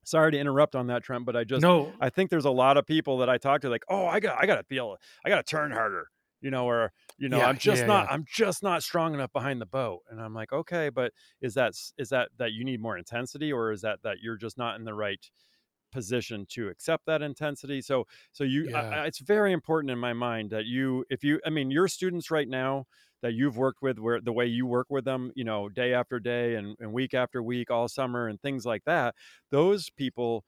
sorry 0.04 0.32
to 0.32 0.38
interrupt 0.38 0.74
on 0.74 0.86
that 0.86 1.02
trent 1.02 1.24
but 1.24 1.36
i 1.36 1.44
just 1.44 1.66
no, 1.66 1.92
I 2.00 2.10
think 2.10 2.30
there's 2.30 2.44
a 2.44 2.50
lot 2.50 2.76
of 2.76 2.86
people 2.86 3.18
that 3.18 3.28
I 3.28 3.38
talk 3.38 3.62
to 3.62 3.70
like, 3.70 3.82
oh, 3.88 4.06
I 4.06 4.20
got 4.20 4.38
I 4.40 4.46
got 4.46 4.56
to 4.56 4.62
feel 4.62 4.96
I 5.24 5.28
got 5.30 5.44
to 5.44 5.50
turn 5.50 5.72
harder, 5.72 6.10
you 6.40 6.50
know, 6.50 6.66
or 6.66 6.92
you 7.18 7.28
know, 7.28 7.40
Yeah, 7.40 7.44
I'm 7.44 7.58
just 7.58 7.84
yeah, 7.84 7.86
not 7.86 8.06
yeah. 8.06 8.08
I'm 8.08 8.24
just 8.28 8.62
not 8.62 8.82
strong 8.84 9.14
enough 9.14 9.32
behind 9.32 9.60
the 9.60 9.66
boat. 9.66 10.02
And 10.08 10.20
I'm 10.20 10.34
like, 10.34 10.52
okay, 10.52 10.90
but 10.90 11.12
is 11.40 11.54
that 11.54 11.72
is 11.98 12.08
that 12.10 12.30
that 12.38 12.52
you 12.52 12.64
need 12.64 12.80
more 12.80 12.96
intensity 12.96 13.52
or 13.52 13.72
is 13.72 13.80
that 13.82 14.02
that 14.02 14.18
you're 14.22 14.36
just 14.36 14.58
not 14.58 14.76
in 14.76 14.84
the 14.84 14.94
right 14.94 15.28
position 15.90 16.46
to 16.50 16.68
accept 16.68 17.06
that 17.06 17.22
intensity? 17.22 17.80
So 17.82 18.06
so 18.32 18.44
you 18.44 18.68
Yeah. 18.70 18.80
I, 18.90 19.06
it's 19.06 19.20
very 19.20 19.52
important 19.52 19.90
in 19.90 19.98
my 19.98 20.12
mind 20.12 20.50
that 20.50 20.66
you 20.66 21.04
if 21.10 21.24
you 21.24 21.40
I 21.46 21.50
mean, 21.50 21.70
your 21.70 21.88
students 21.88 22.30
right 22.30 22.48
now 22.48 22.86
that 23.22 23.32
you've 23.34 23.56
worked 23.56 23.82
with 23.82 23.98
where 23.98 24.20
the 24.20 24.32
way 24.32 24.46
you 24.46 24.66
work 24.66 24.86
with 24.90 25.04
them, 25.04 25.32
you 25.34 25.44
know, 25.44 25.68
day 25.68 25.92
after 25.92 26.20
day 26.20 26.54
and, 26.54 26.76
and 26.78 26.92
week 26.92 27.14
after 27.14 27.42
week 27.42 27.70
all 27.70 27.88
summer 27.88 28.28
and 28.28 28.40
things 28.40 28.64
like 28.64 28.84
that, 28.84 29.14
those 29.50 29.90
people 29.90 30.44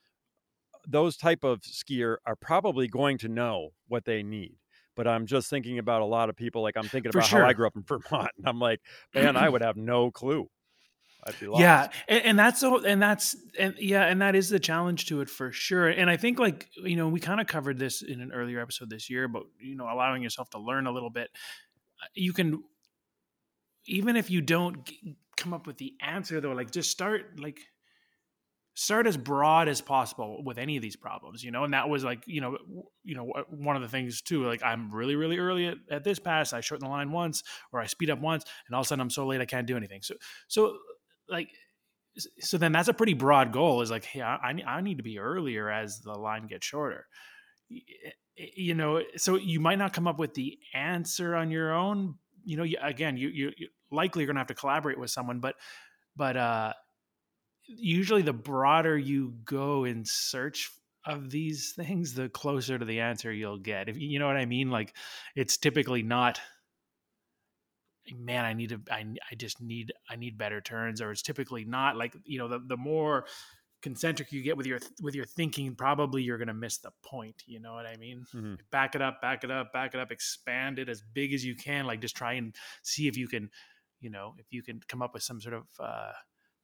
those 0.87 1.17
type 1.17 1.45
of 1.45 1.61
skier 1.63 2.17
are 2.27 2.37
probably 2.37 2.89
going 2.89 3.19
to 3.19 3.29
know 3.29 3.71
what 3.89 4.05
they 4.05 4.23
need 4.23 4.57
but 4.97 5.07
i'm 5.07 5.27
just 5.27 5.51
thinking 5.51 5.79
about 5.79 6.01
a 6.01 6.07
lot 6.07 6.31
of 6.31 6.37
people 6.37 6.63
like 6.63 6.77
i'm 6.77 6.89
thinking 6.89 7.11
For 7.11 7.19
about 7.19 7.31
how 7.31 7.45
i 7.45 7.53
grew 7.53 7.67
up 7.67 7.77
in 7.77 7.83
vermont 7.83 8.31
and 8.39 8.47
i'm 8.49 8.59
like 8.59 8.81
man 9.15 9.37
i 9.37 9.49
would 9.49 9.63
have 9.63 9.77
no 9.77 10.11
clue 10.11 10.49
I'd 11.25 11.39
be 11.39 11.47
lost. 11.47 11.61
Yeah, 11.61 11.89
and, 12.09 12.25
and 12.25 12.39
that's 12.39 12.61
so, 12.61 12.85
and 12.85 13.01
that's 13.01 13.37
and 13.59 13.75
yeah, 13.79 14.05
and 14.07 14.23
that 14.23 14.35
is 14.35 14.49
the 14.49 14.59
challenge 14.59 15.07
to 15.07 15.21
it 15.21 15.29
for 15.29 15.53
sure. 15.53 15.89
And 15.89 16.09
I 16.09 16.17
think 16.17 16.39
like 16.39 16.69
you 16.77 16.97
know 16.97 17.09
we 17.09 17.21
kind 17.21 17.41
of 17.41 17.47
covered 17.47 17.79
this 17.79 18.03
in 18.03 18.21
an 18.21 18.33
earlier 18.33 18.61
episode 18.61 18.91
this 18.91 19.11
year, 19.11 19.29
but 19.29 19.43
you 19.59 19.77
know 19.77 19.85
allowing 19.85 20.23
yourself 20.23 20.51
to 20.51 20.59
learn 20.59 20.87
a 20.87 20.93
little 20.93 21.11
bit, 21.11 21.31
uh, 22.03 22.07
you 22.15 22.33
can 22.33 22.63
even 23.87 24.17
if 24.17 24.31
you 24.31 24.41
don't 24.41 24.85
g- 24.85 25.17
come 25.37 25.53
up 25.53 25.67
with 25.67 25.79
the 25.79 25.95
answer 26.01 26.41
though, 26.41 26.53
like 26.53 26.71
just 26.71 26.91
start 26.91 27.39
like 27.39 27.61
start 28.75 29.07
as 29.07 29.17
broad 29.17 29.69
as 29.69 29.81
possible 29.81 30.43
with 30.45 30.57
any 30.57 30.77
of 30.77 30.83
these 30.83 30.97
problems 30.97 31.43
you 31.43 31.51
know 31.51 31.65
and 31.65 31.75
that 31.75 31.89
was 31.89 32.05
like 32.05 32.23
you 32.27 32.41
know 32.41 32.57
you 33.03 33.15
know 33.15 33.31
one 33.51 33.77
of 33.77 33.83
the 33.83 33.89
things 33.89 34.23
too 34.23 34.47
like 34.47 34.63
i'm 34.63 34.91
really 34.93 35.17
really 35.17 35.39
early 35.39 35.67
at, 35.67 35.77
at 35.91 36.05
this 36.05 36.19
pass 36.19 36.53
i 36.53 36.61
shorten 36.61 36.87
the 36.87 36.91
line 36.91 37.11
once 37.11 37.43
or 37.73 37.81
i 37.81 37.87
speed 37.87 38.11
up 38.11 38.21
once 38.21 38.45
and 38.67 38.75
all 38.75 38.81
of 38.81 38.87
a 38.87 38.89
sudden 38.89 39.03
i'm 39.03 39.11
so 39.11 39.27
late 39.27 39.41
i 39.41 39.45
can't 39.45 39.67
do 39.67 39.77
anything 39.77 40.01
so 40.03 40.15
so 40.47 40.79
like 41.31 41.49
so 42.39 42.59
then 42.59 42.73
that's 42.73 42.89
a 42.89 42.95
pretty 42.95 43.15
broad 43.15 43.53
goal 43.53 43.83
is 43.83 43.91
like 43.91 44.05
hey 44.05 44.21
i, 44.21 44.55
I 44.67 44.81
need 44.81 44.99
to 44.99 45.03
be 45.03 45.19
earlier 45.19 45.71
as 45.71 46.01
the 46.01 46.13
line 46.13 46.47
gets 46.47 46.67
shorter. 46.67 47.07
You 48.37 48.75
know 48.75 49.03
so 49.17 49.37
you 49.37 49.61
might 49.61 49.79
not 49.79 49.93
come 49.93 50.09
up 50.09 50.19
with 50.19 50.35
the 50.35 50.59
answer 50.75 51.37
on 51.37 51.51
your 51.51 51.73
own 51.73 52.17
you 52.45 52.57
know 52.57 52.67
again 52.83 53.17
you 53.17 53.29
you, 53.29 53.53
you 53.57 53.69
likely 53.91 54.25
going 54.25 54.37
to 54.37 54.41
have 54.41 54.49
to 54.49 54.55
collaborate 54.55 54.99
with 54.99 55.11
someone 55.11 55.41
but 55.41 55.55
but 56.17 56.37
uh 56.37 56.73
usually 57.67 58.23
the 58.23 58.33
broader 58.33 58.99
you 58.99 59.35
go 59.45 59.85
in 59.85 60.05
search 60.05 60.71
of 61.07 61.31
these 61.31 61.73
things 61.77 62.15
the 62.15 62.29
closer 62.29 62.79
to 62.79 62.85
the 62.85 63.01
answer 63.01 63.33
you'll 63.33 63.59
get 63.59 63.89
if 63.89 63.97
you 63.97 64.19
know 64.19 64.27
what 64.27 64.37
i 64.37 64.47
mean? 64.47 64.71
Like 64.71 64.95
it's 65.37 65.57
typically 65.57 66.03
not 66.03 66.41
man 68.19 68.45
i 68.45 68.53
need 68.53 68.71
to 68.71 68.81
I, 68.91 69.05
I 69.31 69.35
just 69.37 69.61
need 69.61 69.93
i 70.09 70.17
need 70.17 70.39
better 70.39 70.61
turns 70.61 71.01
or 71.01 71.11
it's 71.11 71.23
typically 71.23 71.65
not 71.65 71.97
like 71.97 72.15
you 72.25 72.39
know 72.39 72.49
the, 72.49 72.61
the 72.67 72.77
more 72.77 73.27
concentric 73.83 74.31
you 74.33 74.43
get 74.43 74.57
with 74.57 74.67
your 74.67 74.79
with 75.01 75.15
your 75.15 75.25
thinking 75.25 75.75
probably 75.75 76.23
you're 76.23 76.39
going 76.39 76.49
to 76.49 76.55
miss 76.55 76.79
the 76.79 76.91
point 77.05 77.43
you 77.47 77.61
know 77.61 77.73
what 77.73 77.87
i 77.87 77.97
mean 77.97 78.25
mm-hmm. 78.35 78.55
back 78.71 78.95
it 78.95 79.03
up 79.03 79.21
back 79.23 79.45
it 79.45 79.51
up 79.51 79.73
back 79.73 79.95
it 79.95 80.01
up 80.01 80.11
expand 80.11 80.79
it 80.79 80.89
as 80.89 81.03
big 81.15 81.33
as 81.33 81.45
you 81.45 81.55
can 81.55 81.87
like 81.87 82.01
just 82.01 82.17
try 82.17 82.35
and 82.35 82.55
see 82.83 83.09
if 83.09 83.17
you 83.17 83.27
can 83.27 83.49
you 84.01 84.11
know 84.11 84.35
if 84.39 84.47
you 84.51 84.63
can 84.63 84.81
come 84.89 85.01
up 85.01 85.15
with 85.15 85.23
some 85.23 85.41
sort 85.41 85.55
of 85.55 85.65
uh 85.79 86.13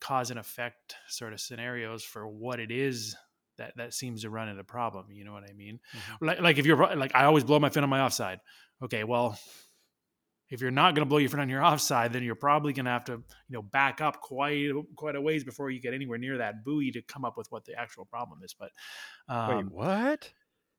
cause 0.01 0.31
and 0.31 0.39
effect 0.39 0.97
sort 1.09 1.33
of 1.33 1.41
scenarios 1.41 2.05
for 2.05 2.29
what 2.29 2.61
it 2.61 2.71
is 2.71 3.17
that 3.59 3.73
that 3.77 3.95
seems 3.95 4.23
to 4.23 4.31
run 4.31 4.49
into 4.49 4.65
problem. 4.65 5.07
You 5.11 5.25
know 5.25 5.33
what 5.33 5.45
I 5.49 5.53
mean? 5.53 5.81
Mm-hmm. 5.97 6.27
Like 6.27 6.41
like 6.41 6.59
if 6.59 6.67
you're 6.67 6.95
like 6.97 7.15
I 7.15 7.25
always 7.25 7.45
blow 7.45 7.59
my 7.59 7.71
fin 7.71 7.85
on 7.85 7.91
my 7.91 8.01
offside. 8.01 8.41
Okay, 8.83 9.05
well, 9.05 9.39
if 10.51 10.61
you're 10.61 10.71
not 10.71 10.95
going 10.95 11.05
to 11.05 11.09
blow 11.09 11.19
your 11.19 11.31
fin 11.31 11.41
on 11.41 11.49
your 11.49 11.65
offside, 11.65 12.13
then 12.13 12.23
you're 12.23 12.35
probably 12.35 12.73
going 12.73 12.87
to 12.87 12.91
have 12.91 13.05
to 13.05 13.13
you 13.13 13.23
know 13.51 13.63
back 13.63 14.01
up 14.01 14.21
quite 14.21 14.71
quite 14.97 15.17
a 15.17 15.21
ways 15.21 15.45
before 15.45 15.71
you 15.71 15.81
get 15.81 15.95
anywhere 15.95 16.19
near 16.19 16.39
that 16.39 16.65
buoy 16.65 16.91
to 16.93 17.03
come 17.03 17.25
up 17.25 17.37
with 17.37 17.51
what 17.51 17.65
the 17.65 17.75
actual 17.79 18.05
problem 18.05 18.41
is. 18.43 18.55
But 18.59 18.71
um, 19.29 19.57
wait, 19.57 19.73
what? 19.73 20.33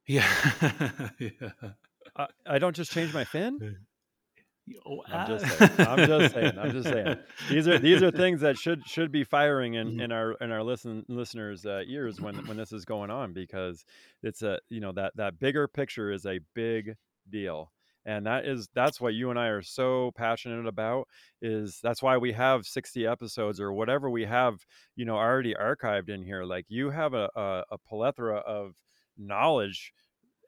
Yeah, 0.06 0.28
yeah. 1.20 1.50
I, 2.16 2.28
I 2.46 2.60
don't 2.60 2.76
just 2.76 2.92
change 2.92 3.14
my 3.14 3.26
fin. 3.26 3.78
Oh, 4.86 5.02
I'm 5.08 5.28
just 5.28 5.58
saying. 5.58 5.72
I'm 5.80 6.08
just 6.08 6.34
saying. 6.34 6.60
I'm 6.60 6.72
just 6.72 6.90
saying. 6.90 7.18
These 7.50 7.68
are 7.70 7.80
these 7.80 8.04
are 8.04 8.12
things 8.12 8.42
that 8.42 8.58
should 8.58 8.86
should 8.86 9.12
be 9.12 9.24
firing 9.24 9.76
in, 9.76 9.92
mm-hmm. 9.92 10.02
in 10.02 10.12
our 10.12 10.34
in 10.42 10.52
our 10.52 10.64
listen 10.64 11.06
listeners' 11.08 11.66
uh, 11.66 11.84
ears 11.88 12.20
when 12.20 12.36
when 12.48 12.58
this 12.58 12.74
is 12.74 12.84
going 12.84 13.10
on 13.10 13.32
because 13.34 13.86
it's 14.24 14.42
a 14.42 14.60
you 14.70 14.82
know 14.82 14.92
that 14.92 15.16
that 15.16 15.40
bigger 15.40 15.68
picture 15.68 16.12
is 16.12 16.26
a 16.26 16.40
big 16.54 16.96
deal 17.30 17.72
and 18.08 18.26
that 18.26 18.48
is 18.48 18.70
that's 18.74 19.00
what 19.00 19.14
you 19.14 19.30
and 19.30 19.38
I 19.40 19.48
are 19.48 19.62
so 19.62 20.12
passionate 20.16 20.66
about 20.68 21.08
is 21.42 21.80
that's 21.84 22.02
why 22.02 22.18
we 22.18 22.32
have 22.34 22.66
60 22.66 23.06
episodes 23.06 23.62
or 23.62 23.74
whatever 23.74 24.10
we 24.10 24.26
have 24.26 24.56
you 24.96 25.06
know 25.06 25.18
already 25.18 25.54
archived 25.54 26.10
in 26.10 26.24
here 26.24 26.44
like 26.46 26.66
you 26.70 26.90
have 26.90 27.14
a, 27.14 27.30
a, 27.36 27.64
a 27.72 27.78
plethora 27.78 28.38
of 28.40 28.74
knowledge 29.18 29.94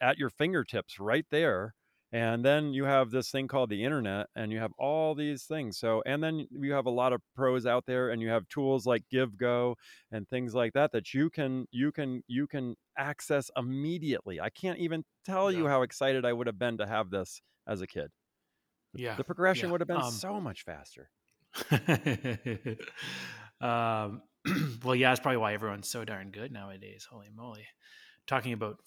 at 0.02 0.18
your 0.18 0.30
fingertips 0.30 1.00
right 1.00 1.26
there 1.30 1.76
and 2.12 2.44
then 2.44 2.74
you 2.74 2.86
have 2.86 3.12
this 3.12 3.30
thing 3.30 3.48
called 3.48 3.70
the 3.70 3.84
internet 3.84 4.28
and 4.36 4.52
you 4.52 4.60
have 4.60 4.72
all 4.78 5.14
these 5.14 5.44
things 5.44 5.78
so 5.78 6.02
and 6.06 6.24
then 6.24 6.48
you 6.50 6.74
have 6.74 6.86
a 6.86 6.92
lot 6.92 7.14
of 7.14 7.22
pros 7.36 7.66
out 7.66 7.86
there 7.86 8.10
and 8.10 8.22
you 8.22 8.30
have 8.30 8.48
tools 8.48 8.86
like 8.86 9.04
GiveGo 9.14 9.76
and 10.12 10.28
things 10.28 10.56
like 10.56 10.74
that 10.74 10.92
that 10.92 11.14
you 11.14 11.30
can 11.30 11.68
you 11.72 11.92
can 11.92 12.24
you 12.28 12.48
can 12.48 12.76
access 12.98 13.52
immediately 13.56 14.40
i 14.40 14.50
can't 14.50 14.80
even 14.80 15.04
tell 15.26 15.52
yeah. 15.52 15.60
you 15.60 15.68
how 15.68 15.84
excited 15.84 16.26
i 16.26 16.34
would 16.34 16.48
have 16.48 16.60
been 16.60 16.78
to 16.78 16.88
have 16.88 17.10
this 17.10 17.42
as 17.68 17.82
a 17.82 17.88
kid 17.88 18.10
yeah 18.96 19.16
the 19.16 19.24
progression 19.24 19.68
yeah. 19.68 19.72
would 19.72 19.82
have 19.82 19.88
been 19.88 19.98
um, 19.98 20.12
so 20.12 20.42
much 20.42 20.64
faster 20.64 21.10
um, 23.62 24.22
well 24.84 24.96
yeah 24.96 25.10
that's 25.10 25.20
probably 25.20 25.38
why 25.38 25.54
everyone's 25.54 25.90
so 25.90 26.04
darn 26.04 26.32
good 26.32 26.52
nowadays 26.52 27.08
holy 27.10 27.30
moly 27.36 27.66
talking 28.28 28.54
about 28.54 28.78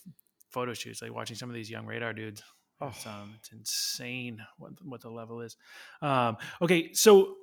photo 0.51 0.75
shoots 0.75 1.01
like 1.01 1.15
watching 1.15 1.37
some 1.37 1.49
of 1.49 1.55
these 1.55 1.71
young 1.71 1.87
radar 1.87 2.13
dudes 2.13 2.43
Oh. 2.83 2.89
It's, 2.89 3.07
um, 3.07 3.35
it's 3.39 3.53
insane 3.53 4.45
what 4.59 4.73
what 4.83 5.01
the 5.01 5.11
level 5.11 5.41
is. 5.41 5.57
Um, 6.01 6.37
okay, 6.61 6.93
so 6.93 7.37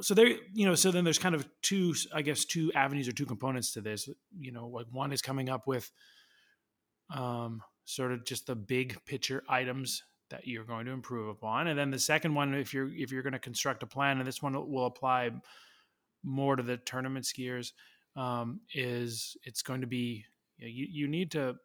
so 0.00 0.14
there, 0.14 0.28
you 0.54 0.66
know, 0.66 0.74
so 0.74 0.90
then 0.90 1.04
there's 1.04 1.18
kind 1.18 1.34
of 1.34 1.46
two, 1.60 1.94
I 2.12 2.22
guess, 2.22 2.44
two 2.44 2.72
avenues 2.72 3.06
or 3.06 3.12
two 3.12 3.26
components 3.26 3.72
to 3.74 3.80
this. 3.80 4.08
You 4.36 4.52
know, 4.52 4.66
like 4.68 4.86
one 4.90 5.12
is 5.12 5.20
coming 5.20 5.48
up 5.48 5.66
with 5.66 5.90
um, 7.14 7.62
sort 7.84 8.12
of 8.12 8.24
just 8.24 8.46
the 8.46 8.56
big 8.56 8.96
picture 9.04 9.44
items 9.48 10.02
that 10.30 10.46
you're 10.46 10.64
going 10.64 10.86
to 10.86 10.92
improve 10.92 11.28
upon, 11.28 11.66
and 11.66 11.78
then 11.78 11.90
the 11.90 11.98
second 11.98 12.34
one, 12.34 12.54
if 12.54 12.72
you're 12.72 12.88
if 12.94 13.12
you're 13.12 13.22
going 13.22 13.34
to 13.34 13.38
construct 13.38 13.82
a 13.82 13.86
plan, 13.86 14.18
and 14.18 14.26
this 14.26 14.42
one 14.42 14.54
will 14.70 14.86
apply 14.86 15.30
more 16.24 16.56
to 16.56 16.62
the 16.62 16.78
tournament 16.78 17.26
skiers, 17.26 17.72
um, 18.16 18.60
is 18.72 19.36
it's 19.44 19.60
going 19.60 19.82
to 19.82 19.86
be 19.86 20.24
you, 20.56 20.64
know, 20.64 20.72
you, 20.72 20.86
you 20.90 21.08
need 21.08 21.30
to 21.32 21.56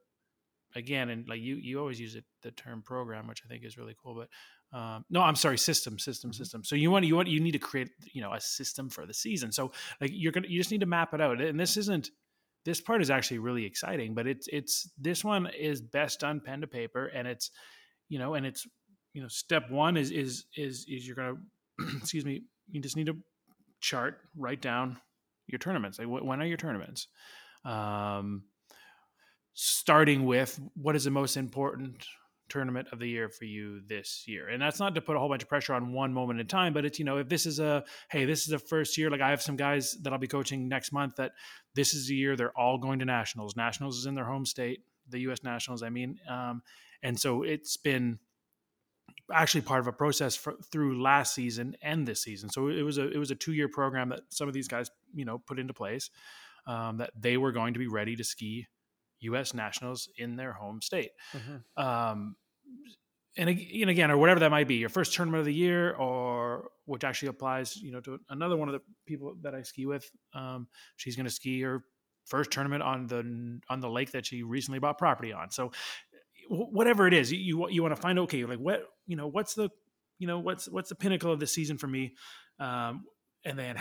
again, 0.75 1.09
and 1.09 1.27
like 1.27 1.41
you, 1.41 1.55
you 1.55 1.79
always 1.79 1.99
use 1.99 2.15
it, 2.15 2.25
the 2.43 2.51
term 2.51 2.81
program, 2.81 3.27
which 3.27 3.41
I 3.45 3.47
think 3.47 3.63
is 3.65 3.77
really 3.77 3.95
cool. 4.01 4.15
But 4.15 4.77
um, 4.77 5.05
no, 5.09 5.21
I'm 5.21 5.35
sorry, 5.35 5.57
system, 5.57 5.97
system, 5.99 6.31
mm-hmm. 6.31 6.37
system. 6.37 6.63
So 6.63 6.75
you 6.75 6.91
want 6.91 7.05
you 7.05 7.15
want 7.15 7.27
you 7.27 7.39
need 7.39 7.51
to 7.51 7.59
create 7.59 7.89
you 8.13 8.21
know 8.21 8.33
a 8.33 8.41
system 8.41 8.89
for 8.89 9.05
the 9.05 9.13
season. 9.13 9.51
So 9.51 9.71
like 10.01 10.11
you're 10.13 10.31
gonna 10.31 10.47
you 10.49 10.59
just 10.59 10.71
need 10.71 10.81
to 10.81 10.85
map 10.85 11.13
it 11.13 11.21
out. 11.21 11.41
And 11.41 11.59
this 11.59 11.77
isn't 11.77 12.09
this 12.65 12.81
part 12.81 13.01
is 13.01 13.09
actually 13.09 13.39
really 13.39 13.65
exciting, 13.65 14.13
but 14.13 14.27
it's 14.27 14.47
it's 14.51 14.89
this 14.97 15.23
one 15.23 15.47
is 15.57 15.81
best 15.81 16.19
done 16.19 16.41
pen 16.41 16.61
to 16.61 16.67
paper, 16.67 17.05
and 17.07 17.27
it's 17.27 17.51
you 18.09 18.19
know, 18.19 18.33
and 18.33 18.45
it's 18.45 18.67
you 19.13 19.21
know, 19.21 19.27
step 19.29 19.71
one 19.71 19.97
is 19.97 20.11
is 20.11 20.45
is 20.55 20.85
is 20.89 21.07
you're 21.07 21.15
gonna 21.15 21.35
excuse 21.97 22.25
me, 22.25 22.43
you 22.69 22.81
just 22.81 22.97
need 22.97 23.07
to 23.07 23.17
chart, 23.79 24.19
write 24.35 24.61
down 24.61 24.97
your 25.47 25.59
tournaments. 25.59 25.97
Like 25.97 26.07
when 26.07 26.41
are 26.41 26.45
your 26.45 26.57
tournaments? 26.57 27.07
Um, 27.63 28.43
starting 29.59 30.25
with 30.25 30.59
what 30.75 30.95
is 30.95 31.05
the 31.05 31.09
most 31.09 31.35
important 31.35 32.05
tournament 32.47 32.87
of 32.91 32.99
the 32.99 33.07
year 33.07 33.27
for 33.27 33.45
you 33.45 33.81
this 33.87 34.23
year? 34.27 34.49
And 34.49 34.61
that's 34.61 34.79
not 34.79 34.93
to 34.93 35.01
put 35.01 35.15
a 35.15 35.19
whole 35.19 35.29
bunch 35.29 35.41
of 35.41 35.49
pressure 35.49 35.73
on 35.73 35.93
one 35.93 36.13
moment 36.13 36.39
in 36.39 36.45
time 36.45 36.73
but 36.73 36.85
it's 36.85 36.99
you 36.99 37.05
know 37.05 37.17
if 37.17 37.27
this 37.27 37.47
is 37.47 37.59
a 37.59 37.83
hey 38.11 38.23
this 38.23 38.41
is 38.41 38.47
the 38.47 38.59
first 38.59 38.97
year 38.97 39.09
like 39.09 39.19
i 39.19 39.29
have 39.29 39.41
some 39.41 39.55
guys 39.55 39.97
that 40.03 40.13
i'll 40.13 40.19
be 40.19 40.27
coaching 40.27 40.69
next 40.69 40.91
month 40.91 41.15
that 41.15 41.31
this 41.75 41.93
is 41.93 42.07
the 42.07 42.15
year 42.15 42.35
they're 42.35 42.57
all 42.57 42.77
going 42.77 42.99
to 42.99 43.05
nationals. 43.05 43.55
Nationals 43.55 43.97
is 43.97 44.05
in 44.05 44.15
their 44.15 44.25
home 44.25 44.45
state 44.45 44.81
the 45.09 45.19
us 45.19 45.43
nationals 45.43 45.83
i 45.83 45.89
mean 45.89 46.19
um, 46.29 46.61
and 47.03 47.19
so 47.19 47.43
it's 47.43 47.77
been 47.77 48.19
actually 49.33 49.61
part 49.61 49.79
of 49.79 49.87
a 49.87 49.91
process 49.91 50.35
for, 50.35 50.55
through 50.71 51.01
last 51.01 51.33
season 51.33 51.75
and 51.81 52.07
this 52.07 52.21
season. 52.21 52.49
So 52.49 52.69
it 52.69 52.83
was 52.83 52.97
a 52.97 53.09
it 53.09 53.17
was 53.17 53.31
a 53.31 53.35
two 53.35 53.53
year 53.53 53.67
program 53.67 54.09
that 54.09 54.21
some 54.29 54.47
of 54.47 54.53
these 54.53 54.67
guys 54.67 54.89
you 55.13 55.25
know 55.25 55.37
put 55.37 55.59
into 55.59 55.73
place 55.73 56.09
um, 56.65 56.97
that 56.97 57.11
they 57.19 57.37
were 57.37 57.51
going 57.51 57.73
to 57.73 57.79
be 57.79 57.87
ready 57.87 58.15
to 58.15 58.23
ski 58.23 58.67
U.S. 59.19 59.53
nationals 59.53 60.09
in 60.17 60.35
their 60.35 60.53
home 60.53 60.81
state. 60.81 61.11
Mm-hmm. 61.33 61.83
Um, 61.83 62.35
and, 63.37 63.49
and 63.49 63.89
again, 63.89 64.09
or 64.09 64.17
whatever 64.17 64.39
that 64.39 64.49
might 64.49 64.67
be, 64.67 64.75
your 64.75 64.89
first 64.89 65.13
tournament 65.13 65.39
of 65.39 65.45
the 65.45 65.53
year, 65.53 65.93
or 65.93 66.69
which 66.85 67.03
actually 67.03 67.29
applies, 67.29 67.77
you 67.77 67.91
know, 67.91 67.99
to 68.01 68.19
another 68.29 68.57
one 68.57 68.67
of 68.67 68.73
the 68.73 68.81
people 69.05 69.35
that 69.41 69.53
I 69.53 69.61
ski 69.61 69.85
with. 69.85 70.09
Um, 70.33 70.67
she's 70.95 71.15
going 71.15 71.27
to 71.27 71.31
ski 71.31 71.61
her 71.61 71.83
first 72.25 72.51
tournament 72.51 72.83
on 72.83 73.07
the 73.07 73.59
on 73.69 73.79
the 73.79 73.89
lake 73.89 74.11
that 74.11 74.25
she 74.25 74.43
recently 74.43 74.79
bought 74.79 74.97
property 74.97 75.33
on. 75.33 75.51
So, 75.51 75.71
whatever 76.49 77.07
it 77.07 77.13
is, 77.13 77.31
you 77.31 77.69
you 77.69 77.83
want 77.83 77.95
to 77.95 78.01
find 78.01 78.17
okay, 78.19 78.43
like 78.45 78.59
what 78.59 78.83
you 79.05 79.15
know, 79.15 79.27
what's 79.27 79.53
the 79.53 79.69
you 80.17 80.27
know 80.27 80.39
what's 80.39 80.67
what's 80.67 80.89
the 80.89 80.95
pinnacle 80.95 81.31
of 81.31 81.39
the 81.39 81.47
season 81.47 81.77
for 81.77 81.87
me, 81.87 82.15
um, 82.59 83.05
and 83.45 83.57
then 83.57 83.79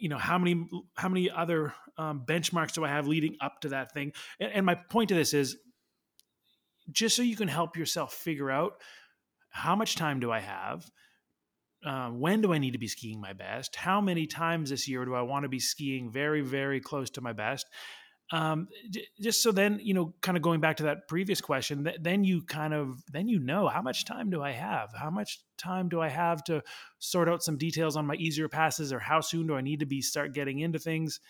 you 0.00 0.08
know 0.08 0.18
how 0.18 0.38
many 0.38 0.68
how 0.94 1.08
many 1.08 1.30
other 1.30 1.74
um, 1.98 2.24
benchmarks 2.26 2.72
do 2.72 2.84
I 2.84 2.88
have 2.88 3.06
leading 3.06 3.36
up 3.40 3.60
to 3.62 3.70
that 3.70 3.92
thing? 3.92 4.12
And, 4.40 4.52
and 4.52 4.66
my 4.66 4.74
point 4.74 5.08
to 5.08 5.14
this 5.14 5.34
is 5.34 5.56
just 6.90 7.16
so 7.16 7.22
you 7.22 7.36
can 7.36 7.48
help 7.48 7.76
yourself 7.76 8.14
figure 8.14 8.50
out 8.50 8.74
how 9.50 9.74
much 9.74 9.96
time 9.96 10.20
do 10.20 10.30
I 10.30 10.40
have. 10.40 10.90
Uh, 11.84 12.08
when 12.08 12.40
do 12.40 12.52
I 12.52 12.58
need 12.58 12.72
to 12.72 12.78
be 12.78 12.88
skiing 12.88 13.20
my 13.20 13.32
best? 13.32 13.76
How 13.76 14.00
many 14.00 14.26
times 14.26 14.70
this 14.70 14.88
year 14.88 15.04
do 15.04 15.14
I 15.14 15.22
want 15.22 15.44
to 15.44 15.48
be 15.48 15.60
skiing 15.60 16.10
very, 16.10 16.40
very 16.40 16.80
close 16.80 17.10
to 17.10 17.20
my 17.20 17.32
best? 17.32 17.66
Um, 18.32 18.68
j- 18.90 19.06
just 19.20 19.42
so 19.42 19.52
then 19.52 19.78
you 19.82 19.94
know 19.94 20.12
kind 20.20 20.36
of 20.36 20.42
going 20.42 20.60
back 20.60 20.76
to 20.78 20.84
that 20.84 21.06
previous 21.06 21.40
question 21.40 21.84
th- 21.84 21.98
then 22.00 22.24
you 22.24 22.42
kind 22.42 22.74
of 22.74 23.02
then 23.12 23.28
you 23.28 23.38
know 23.38 23.68
how 23.68 23.82
much 23.82 24.04
time 24.04 24.30
do 24.30 24.42
i 24.42 24.50
have? 24.50 24.90
How 24.98 25.10
much 25.10 25.40
time 25.58 25.88
do 25.88 26.00
i 26.00 26.08
have 26.08 26.42
to 26.44 26.62
sort 26.98 27.28
out 27.28 27.42
some 27.42 27.56
details 27.56 27.96
on 27.96 28.06
my 28.06 28.14
easier 28.14 28.48
passes 28.48 28.92
or 28.92 28.98
how 28.98 29.20
soon 29.20 29.46
do 29.46 29.54
i 29.54 29.60
need 29.60 29.80
to 29.80 29.86
be 29.86 30.00
start 30.02 30.34
getting 30.34 30.58
into 30.58 30.78
things? 30.78 31.20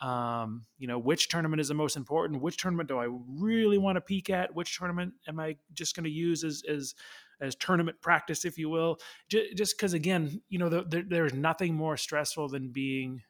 Um, 0.00 0.66
you 0.78 0.86
know 0.86 0.98
which 0.98 1.28
tournament 1.28 1.60
is 1.60 1.68
the 1.68 1.74
most 1.74 1.96
important? 1.96 2.42
Which 2.42 2.56
tournament 2.56 2.88
do 2.88 2.98
i 2.98 3.08
really 3.28 3.78
want 3.78 3.96
to 3.96 4.00
peek 4.00 4.30
at? 4.30 4.54
Which 4.54 4.78
tournament 4.78 5.14
am 5.26 5.40
i 5.40 5.56
just 5.72 5.96
going 5.96 6.04
to 6.04 6.10
use 6.10 6.44
as 6.44 6.62
as 6.68 6.94
as 7.40 7.56
tournament 7.56 8.00
practice 8.00 8.44
if 8.44 8.58
you 8.58 8.68
will? 8.68 8.98
J- 9.28 9.54
just 9.54 9.76
because 9.76 9.92
again 9.92 10.40
you 10.48 10.60
know 10.60 10.68
the, 10.68 10.82
the, 10.82 11.02
there's 11.02 11.34
nothing 11.34 11.74
more 11.74 11.96
stressful 11.96 12.48
than 12.48 12.70
being 12.70 13.22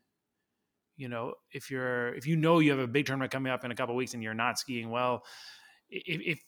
you 0.96 1.09
know 1.09 1.35
if 1.52 1.70
you're 1.70 2.14
if 2.14 2.26
you 2.26 2.37
know 2.37 2.59
you 2.59 2.70
have 2.70 2.80
a 2.80 2.87
big 2.87 3.07
tournament 3.07 3.30
coming 3.30 3.52
up 3.52 3.64
in 3.64 3.70
a 3.70 3.74
couple 3.74 3.94
weeks 3.94 4.14
and 4.14 4.22
you're 4.22 4.35
not 4.35 4.59
skiing 4.59 4.90
well 4.90 5.24
if, 5.90 6.20
if, 6.20 6.40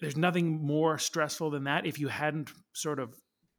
there's 0.00 0.16
nothing 0.16 0.60
more 0.64 0.98
stressful 0.98 1.50
than 1.50 1.64
that 1.64 1.86
if 1.86 1.98
you 1.98 2.08
hadn't 2.08 2.50
sort 2.72 2.98
of 2.98 3.14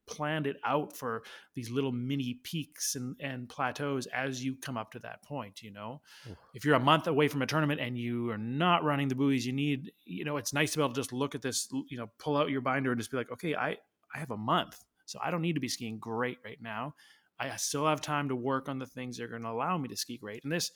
planned 0.07 0.45
it 0.45 0.57
out 0.63 0.95
for 0.95 1.23
these 1.55 1.71
little 1.71 1.91
mini 1.91 2.39
peaks 2.43 2.95
and, 2.95 3.15
and 3.19 3.49
plateaus 3.49 4.05
as 4.07 4.43
you 4.43 4.55
come 4.55 4.77
up 4.77 4.91
to 4.91 4.99
that 4.99 5.23
point 5.23 5.63
you 5.63 5.71
know 5.71 6.01
Ooh. 6.29 6.35
if 6.53 6.63
you're 6.63 6.75
a 6.75 6.79
month 6.79 7.07
away 7.07 7.27
from 7.27 7.41
a 7.41 7.47
tournament 7.47 7.81
and 7.81 7.97
you 7.97 8.29
are 8.29 8.38
not 8.38 8.83
running 8.83 9.07
the 9.07 9.15
buoys 9.15 9.45
you 9.45 9.53
need 9.53 9.91
you 10.05 10.23
know 10.23 10.38
it's 10.38 10.53
nice 10.53 10.73
to 10.73 10.77
be 10.77 10.83
able 10.83 10.93
to 10.93 10.99
just 10.99 11.11
look 11.11 11.33
at 11.33 11.41
this 11.41 11.67
you 11.89 11.97
know 11.97 12.07
pull 12.19 12.38
out 12.38 12.49
your 12.49 12.61
binder 12.61 12.91
and 12.91 12.99
just 12.99 13.09
be 13.09 13.17
like 13.17 13.31
okay 13.31 13.55
i 13.55 13.75
i 14.13 14.19
have 14.19 14.31
a 14.31 14.38
month 14.38 14.83
so 15.05 15.17
i 15.23 15.31
don't 15.31 15.41
need 15.41 15.53
to 15.53 15.59
be 15.59 15.69
skiing 15.69 15.97
great 15.97 16.38
right 16.45 16.61
now 16.61 16.93
I 17.39 17.55
still 17.57 17.87
have 17.87 18.01
time 18.01 18.29
to 18.29 18.35
work 18.35 18.69
on 18.69 18.79
the 18.79 18.85
things 18.85 19.17
that 19.17 19.25
are 19.25 19.29
going 19.29 19.43
to 19.43 19.49
allow 19.49 19.77
me 19.77 19.87
to 19.89 19.97
ski 19.97 20.17
great. 20.17 20.43
And 20.43 20.51
this, 20.51 20.71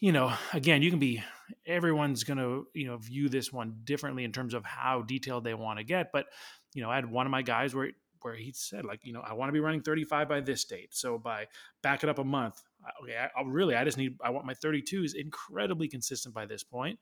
you 0.00 0.12
know, 0.12 0.32
again, 0.52 0.82
you 0.82 0.90
can 0.90 0.98
be 0.98 1.22
everyone's 1.66 2.24
going 2.24 2.38
to 2.38 2.66
you 2.74 2.86
know 2.86 2.96
view 2.96 3.28
this 3.28 3.52
one 3.52 3.76
differently 3.84 4.24
in 4.24 4.32
terms 4.32 4.54
of 4.54 4.64
how 4.64 5.02
detailed 5.02 5.44
they 5.44 5.54
want 5.54 5.78
to 5.78 5.84
get. 5.84 6.10
But 6.12 6.26
you 6.74 6.82
know, 6.82 6.90
I 6.90 6.96
had 6.96 7.10
one 7.10 7.26
of 7.26 7.30
my 7.30 7.42
guys 7.42 7.74
where 7.74 7.90
where 8.22 8.34
he 8.34 8.52
said 8.52 8.84
like, 8.84 9.00
you 9.04 9.12
know, 9.12 9.20
I 9.20 9.34
want 9.34 9.50
to 9.50 9.52
be 9.52 9.60
running 9.60 9.82
35 9.82 10.28
by 10.28 10.40
this 10.40 10.64
date. 10.64 10.94
So 10.94 11.18
by 11.18 11.46
back 11.82 12.02
it 12.02 12.08
up 12.08 12.18
a 12.18 12.24
month, 12.24 12.62
okay, 13.02 13.16
I, 13.16 13.24
I 13.38 13.42
really 13.46 13.76
I 13.76 13.84
just 13.84 13.98
need 13.98 14.16
I 14.24 14.30
want 14.30 14.46
my 14.46 14.54
32s 14.54 15.14
incredibly 15.14 15.88
consistent 15.88 16.34
by 16.34 16.46
this 16.46 16.64
point. 16.64 16.98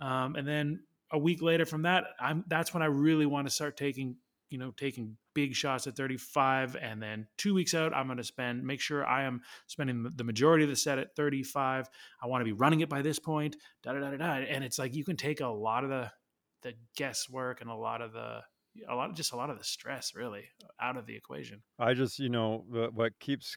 Um, 0.00 0.36
and 0.36 0.46
then 0.46 0.80
a 1.12 1.18
week 1.18 1.42
later 1.42 1.66
from 1.66 1.82
that, 1.82 2.04
I'm 2.18 2.44
that's 2.48 2.72
when 2.72 2.82
I 2.82 2.86
really 2.86 3.26
want 3.26 3.48
to 3.48 3.52
start 3.52 3.76
taking 3.76 4.16
you 4.50 4.58
know, 4.58 4.72
taking 4.76 5.16
big 5.34 5.54
shots 5.54 5.86
at 5.86 5.96
35. 5.96 6.76
And 6.76 7.02
then 7.02 7.26
two 7.38 7.54
weeks 7.54 7.74
out, 7.74 7.94
I'm 7.94 8.06
going 8.06 8.18
to 8.18 8.24
spend, 8.24 8.64
make 8.64 8.80
sure 8.80 9.06
I 9.06 9.22
am 9.22 9.40
spending 9.66 10.06
the 10.14 10.24
majority 10.24 10.64
of 10.64 10.70
the 10.70 10.76
set 10.76 10.98
at 10.98 11.14
35. 11.16 11.88
I 12.22 12.26
want 12.26 12.42
to 12.42 12.44
be 12.44 12.52
running 12.52 12.80
it 12.80 12.88
by 12.88 13.02
this 13.02 13.18
point, 13.18 13.56
da 13.82 13.92
da 13.92 14.00
da 14.00 14.16
da. 14.16 14.24
And 14.24 14.64
it's 14.64 14.78
like 14.78 14.94
you 14.94 15.04
can 15.04 15.16
take 15.16 15.40
a 15.40 15.48
lot 15.48 15.84
of 15.84 15.90
the, 15.90 16.10
the 16.62 16.74
guesswork 16.96 17.60
and 17.60 17.70
a 17.70 17.74
lot 17.74 18.02
of 18.02 18.12
the, 18.12 18.40
a 18.88 18.94
lot 18.94 19.10
of 19.10 19.16
just 19.16 19.32
a 19.32 19.36
lot 19.36 19.50
of 19.50 19.58
the 19.58 19.64
stress 19.64 20.14
really 20.14 20.44
out 20.80 20.96
of 20.96 21.06
the 21.06 21.16
equation. 21.16 21.62
I 21.78 21.94
just, 21.94 22.18
you 22.18 22.28
know, 22.28 22.64
what 22.92 23.18
keeps 23.18 23.56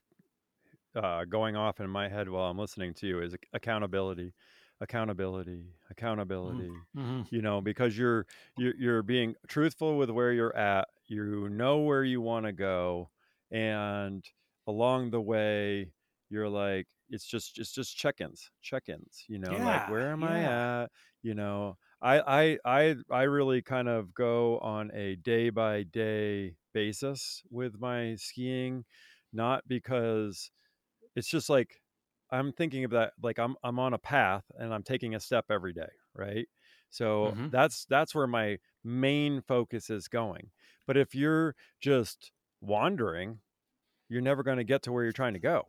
uh, 0.96 1.26
going 1.26 1.56
off 1.56 1.80
in 1.80 1.90
my 1.90 2.08
head 2.08 2.30
while 2.30 2.50
I'm 2.50 2.58
listening 2.58 2.94
to 2.96 3.08
you 3.08 3.22
is 3.22 3.36
accountability 3.54 4.34
accountability 4.84 5.64
accountability 5.90 6.70
mm-hmm. 6.96 7.22
you 7.30 7.42
know 7.42 7.62
because 7.62 7.98
you're, 7.98 8.26
you're 8.58 8.76
you're 8.78 9.02
being 9.02 9.34
truthful 9.48 9.98
with 9.98 10.10
where 10.10 10.34
you're 10.34 10.56
at 10.56 10.90
you 11.08 11.48
know 11.50 11.80
where 11.80 12.04
you 12.04 12.20
want 12.20 12.46
to 12.46 12.52
go 12.52 13.10
and 13.50 14.26
along 14.68 15.10
the 15.10 15.22
way 15.22 15.90
you're 16.30 16.50
like 16.50 16.86
it's 17.10 17.26
just 17.26 17.58
it's 17.58 17.72
just 17.72 17.96
check-ins 17.96 18.52
check-ins 18.62 19.24
you 19.30 19.40
know 19.40 19.52
yeah, 19.54 19.66
like 19.66 19.90
where 19.90 20.12
am 20.12 20.22
yeah. 20.22 20.28
i 20.28 20.82
at 20.82 20.92
you 21.22 21.34
know 21.34 21.78
I, 22.02 22.20
I 22.20 22.58
i 22.66 22.96
i 23.10 23.24
really 23.24 23.62
kind 23.62 23.88
of 23.88 24.14
go 24.14 24.60
on 24.60 24.92
a 24.94 25.16
day 25.16 25.50
by 25.50 25.84
day 25.84 26.56
basis 26.74 27.42
with 27.50 27.80
my 27.80 28.16
skiing 28.16 28.84
not 29.32 29.64
because 29.66 30.52
it's 31.16 31.30
just 31.30 31.50
like 31.50 31.80
I'm 32.34 32.52
thinking 32.52 32.84
of 32.84 32.92
that 32.92 33.14
like 33.22 33.38
I'm 33.38 33.56
I'm 33.64 33.80
on 33.80 33.94
a 33.94 34.00
path 34.00 34.44
and 34.58 34.74
I'm 34.74 34.84
taking 34.84 35.14
a 35.14 35.20
step 35.20 35.46
every 35.50 35.72
day, 35.72 35.92
right? 36.16 36.48
So 36.90 37.28
mm-hmm. 37.28 37.50
that's 37.50 37.86
that's 37.86 38.16
where 38.16 38.28
my 38.28 38.58
main 38.84 39.42
focus 39.42 39.90
is 39.90 40.08
going. 40.08 40.50
But 40.88 40.98
if 40.98 41.14
you're 41.14 41.56
just 41.80 42.32
wandering, 42.60 43.40
you're 44.10 44.22
never 44.22 44.42
going 44.42 44.58
to 44.58 44.64
get 44.64 44.84
to 44.84 44.92
where 44.92 45.04
you're 45.04 45.14
trying 45.14 45.34
to 45.34 45.40
go. 45.40 45.68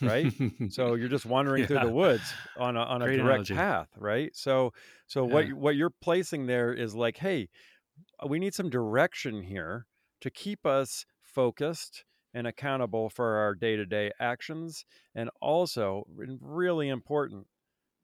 right? 0.00 0.32
So 0.70 0.94
you're 0.94 1.08
just 1.08 1.26
wandering 1.36 1.62
yeah. 1.62 1.66
through 1.66 1.80
the 1.80 1.92
woods 1.92 2.32
on 2.56 2.76
a 2.76 2.80
on 2.80 3.02
a 3.02 3.06
Great 3.06 3.16
direct 3.18 3.50
analogy. 3.50 3.54
path, 3.54 3.88
right? 3.98 4.30
So 4.34 4.72
so 5.06 5.26
yeah. 5.26 5.34
what 5.34 5.52
what 5.52 5.76
you're 5.76 5.90
placing 5.90 6.46
there 6.46 6.72
is 6.72 6.94
like, 6.94 7.18
hey, 7.18 7.50
we 8.26 8.38
need 8.38 8.54
some 8.54 8.70
direction 8.70 9.42
here 9.42 9.86
to 10.22 10.30
keep 10.30 10.64
us 10.64 11.04
focused 11.22 12.04
and 12.34 12.46
accountable 12.46 13.08
for 13.08 13.36
our 13.36 13.54
day 13.54 13.76
to 13.76 13.86
day 13.86 14.10
actions. 14.20 14.84
And 15.14 15.30
also, 15.40 16.04
really 16.40 16.88
important, 16.88 17.46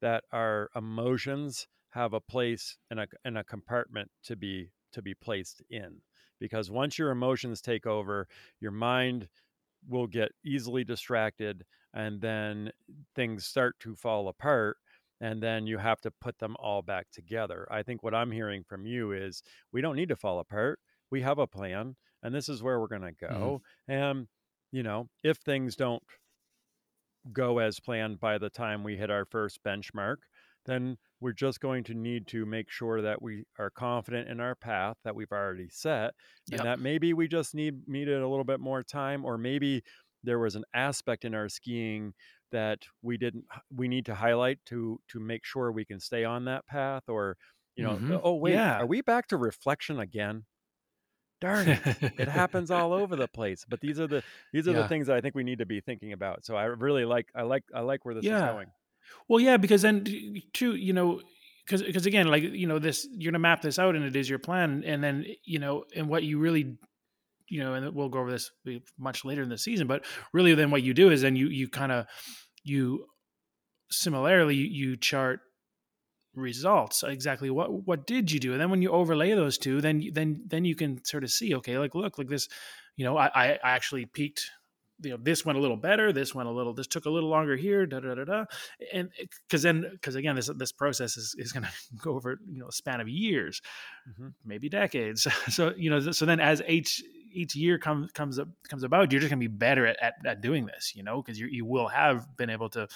that 0.00 0.24
our 0.32 0.70
emotions 0.74 1.66
have 1.90 2.12
a 2.12 2.20
place 2.20 2.76
and 2.90 3.00
a, 3.00 3.06
and 3.24 3.38
a 3.38 3.44
compartment 3.44 4.10
to 4.24 4.36
be 4.36 4.70
to 4.92 5.00
be 5.00 5.14
placed 5.14 5.62
in 5.70 6.00
because 6.38 6.70
once 6.70 6.98
your 6.98 7.10
emotions 7.10 7.60
take 7.60 7.86
over 7.86 8.26
your 8.60 8.70
mind 8.70 9.28
will 9.88 10.06
get 10.06 10.32
easily 10.44 10.84
distracted 10.84 11.64
and 11.94 12.20
then 12.20 12.70
things 13.14 13.46
start 13.46 13.78
to 13.80 13.94
fall 13.94 14.28
apart 14.28 14.76
and 15.20 15.42
then 15.42 15.66
you 15.66 15.78
have 15.78 16.00
to 16.00 16.10
put 16.10 16.38
them 16.38 16.56
all 16.58 16.82
back 16.82 17.06
together 17.10 17.66
i 17.70 17.82
think 17.82 18.02
what 18.02 18.14
i'm 18.14 18.30
hearing 18.30 18.62
from 18.64 18.86
you 18.86 19.12
is 19.12 19.42
we 19.72 19.80
don't 19.80 19.96
need 19.96 20.08
to 20.08 20.16
fall 20.16 20.40
apart 20.40 20.78
we 21.10 21.22
have 21.22 21.38
a 21.38 21.46
plan 21.46 21.96
and 22.22 22.34
this 22.34 22.48
is 22.48 22.62
where 22.62 22.80
we're 22.80 22.86
going 22.86 23.02
to 23.02 23.08
mm-hmm. 23.08 23.40
go 23.40 23.62
mm-hmm. 23.88 23.92
and 23.92 24.26
you 24.70 24.82
know 24.82 25.08
if 25.22 25.38
things 25.38 25.76
don't 25.76 26.02
go 27.32 27.58
as 27.58 27.78
planned 27.78 28.18
by 28.18 28.38
the 28.38 28.50
time 28.50 28.82
we 28.82 28.96
hit 28.96 29.10
our 29.10 29.24
first 29.24 29.60
benchmark 29.64 30.16
then 30.66 30.96
we're 31.20 31.32
just 31.32 31.60
going 31.60 31.82
to 31.84 31.94
need 31.94 32.26
to 32.28 32.46
make 32.46 32.70
sure 32.70 33.02
that 33.02 33.20
we 33.20 33.44
are 33.58 33.70
confident 33.70 34.28
in 34.28 34.40
our 34.40 34.54
path 34.54 34.96
that 35.04 35.14
we've 35.14 35.32
already 35.32 35.68
set 35.70 36.14
yep. 36.48 36.60
and 36.60 36.68
that 36.68 36.80
maybe 36.80 37.12
we 37.12 37.28
just 37.28 37.54
need 37.54 37.86
needed 37.86 38.20
a 38.20 38.28
little 38.28 38.44
bit 38.44 38.60
more 38.60 38.82
time 38.82 39.24
or 39.24 39.38
maybe 39.38 39.82
there 40.24 40.38
was 40.38 40.54
an 40.54 40.64
aspect 40.74 41.24
in 41.24 41.34
our 41.34 41.48
skiing 41.48 42.12
that 42.50 42.78
we 43.02 43.16
didn't 43.16 43.44
we 43.74 43.88
need 43.88 44.06
to 44.06 44.14
highlight 44.14 44.58
to 44.66 45.00
to 45.08 45.18
make 45.18 45.44
sure 45.44 45.72
we 45.72 45.84
can 45.84 45.98
stay 45.98 46.24
on 46.24 46.44
that 46.44 46.66
path 46.66 47.04
or 47.08 47.36
you 47.76 47.84
know 47.84 47.94
mm-hmm. 47.94 48.16
oh 48.22 48.34
wait 48.34 48.54
yeah. 48.54 48.78
are 48.78 48.86
we 48.86 49.00
back 49.00 49.26
to 49.26 49.36
reflection 49.36 49.98
again 49.98 50.44
darn 51.42 51.68
it 51.68 51.80
it 52.18 52.28
happens 52.28 52.70
all 52.70 52.92
over 53.02 53.16
the 53.16 53.26
place 53.26 53.66
but 53.68 53.80
these 53.80 53.98
are 53.98 54.06
the 54.06 54.22
these 54.52 54.68
are 54.68 54.72
yeah. 54.72 54.82
the 54.82 54.88
things 54.88 55.08
that 55.08 55.16
i 55.16 55.20
think 55.20 55.34
we 55.34 55.42
need 55.42 55.58
to 55.58 55.66
be 55.66 55.80
thinking 55.80 56.12
about 56.12 56.44
so 56.44 56.54
i 56.54 56.64
really 56.64 57.04
like 57.04 57.26
i 57.34 57.42
like 57.42 57.64
i 57.74 57.80
like 57.80 58.04
where 58.04 58.14
this 58.14 58.24
yeah. 58.24 58.36
is 58.36 58.52
going 58.52 58.68
well 59.28 59.40
yeah 59.40 59.56
because 59.56 59.82
then 59.82 60.04
too 60.52 60.76
you 60.76 60.92
know 60.92 61.20
because 61.66 61.82
because 61.82 62.06
again 62.06 62.28
like 62.28 62.44
you 62.44 62.66
know 62.66 62.78
this 62.78 63.08
you're 63.12 63.32
gonna 63.32 63.40
map 63.40 63.60
this 63.60 63.78
out 63.78 63.96
and 63.96 64.04
it 64.04 64.14
is 64.14 64.30
your 64.30 64.38
plan 64.38 64.84
and 64.86 65.02
then 65.02 65.26
you 65.44 65.58
know 65.58 65.84
and 65.96 66.08
what 66.08 66.22
you 66.22 66.38
really 66.38 66.76
you 67.48 67.60
know 67.60 67.74
and 67.74 67.94
we'll 67.94 68.08
go 68.08 68.20
over 68.20 68.30
this 68.30 68.50
eh, 68.68 68.78
much 68.98 69.24
later 69.24 69.42
in 69.42 69.48
the 69.48 69.58
season 69.58 69.88
but 69.88 70.04
really 70.32 70.54
then 70.54 70.70
what 70.70 70.82
you 70.82 70.94
do 70.94 71.10
is 71.10 71.22
then 71.22 71.34
you 71.34 71.48
you 71.48 71.68
kind 71.68 71.90
of 71.90 72.06
you 72.62 73.04
similarly 73.90 74.56
you 74.56 74.96
chart 74.96 75.40
results 76.34 77.02
exactly 77.02 77.50
what 77.50 77.86
what 77.86 78.06
did 78.06 78.30
you 78.30 78.40
do? 78.40 78.52
And 78.52 78.60
then 78.60 78.70
when 78.70 78.82
you 78.82 78.90
overlay 78.90 79.34
those 79.34 79.58
two 79.58 79.80
then 79.80 80.10
then 80.12 80.42
then 80.46 80.64
you 80.64 80.74
can 80.74 81.04
sort 81.04 81.24
of 81.24 81.30
see 81.30 81.54
okay 81.56 81.78
like 81.78 81.94
look 81.94 82.18
like 82.18 82.28
this 82.28 82.48
you 82.96 83.04
know 83.04 83.16
i 83.16 83.26
i 83.34 83.58
actually 83.62 84.06
peaked 84.06 84.50
you 85.02 85.10
know 85.10 85.18
this 85.20 85.44
went 85.44 85.58
a 85.58 85.60
little 85.60 85.76
better 85.76 86.12
this 86.12 86.34
went 86.34 86.48
a 86.48 86.52
little 86.52 86.72
this 86.72 86.86
took 86.86 87.06
a 87.06 87.10
little 87.10 87.28
longer 87.28 87.56
here 87.56 87.86
da 87.86 88.00
da 88.00 88.14
da 88.14 88.24
da. 88.24 88.44
And 88.92 89.10
because 89.46 89.62
then 89.62 89.86
because 89.92 90.14
again 90.14 90.36
this 90.36 90.50
this 90.56 90.72
process 90.72 91.16
is, 91.16 91.34
is 91.38 91.52
going 91.52 91.64
to 91.64 91.70
go 92.00 92.14
over 92.14 92.38
you 92.50 92.60
know 92.60 92.68
a 92.68 92.72
span 92.72 93.00
of 93.00 93.08
years 93.08 93.60
mm-hmm. 94.08 94.28
maybe 94.44 94.68
decades. 94.68 95.26
So 95.50 95.74
you 95.76 95.90
know 95.90 96.12
so 96.12 96.24
then 96.24 96.40
as 96.40 96.62
each 96.66 97.02
each 97.32 97.54
year 97.54 97.78
comes 97.78 98.12
comes 98.12 98.38
up 98.38 98.48
comes 98.68 98.84
about 98.84 99.10
you're 99.12 99.20
just 99.20 99.30
going 99.30 99.40
to 99.40 99.48
be 99.48 99.54
better 99.54 99.86
at, 99.86 99.96
at, 100.02 100.14
at 100.24 100.40
doing 100.40 100.66
this 100.66 100.92
you 100.94 101.02
know 101.02 101.22
because 101.22 101.38
you 101.38 101.46
you 101.46 101.64
will 101.64 101.88
have 101.88 102.36
been 102.36 102.50
able 102.50 102.68
to 102.70 102.86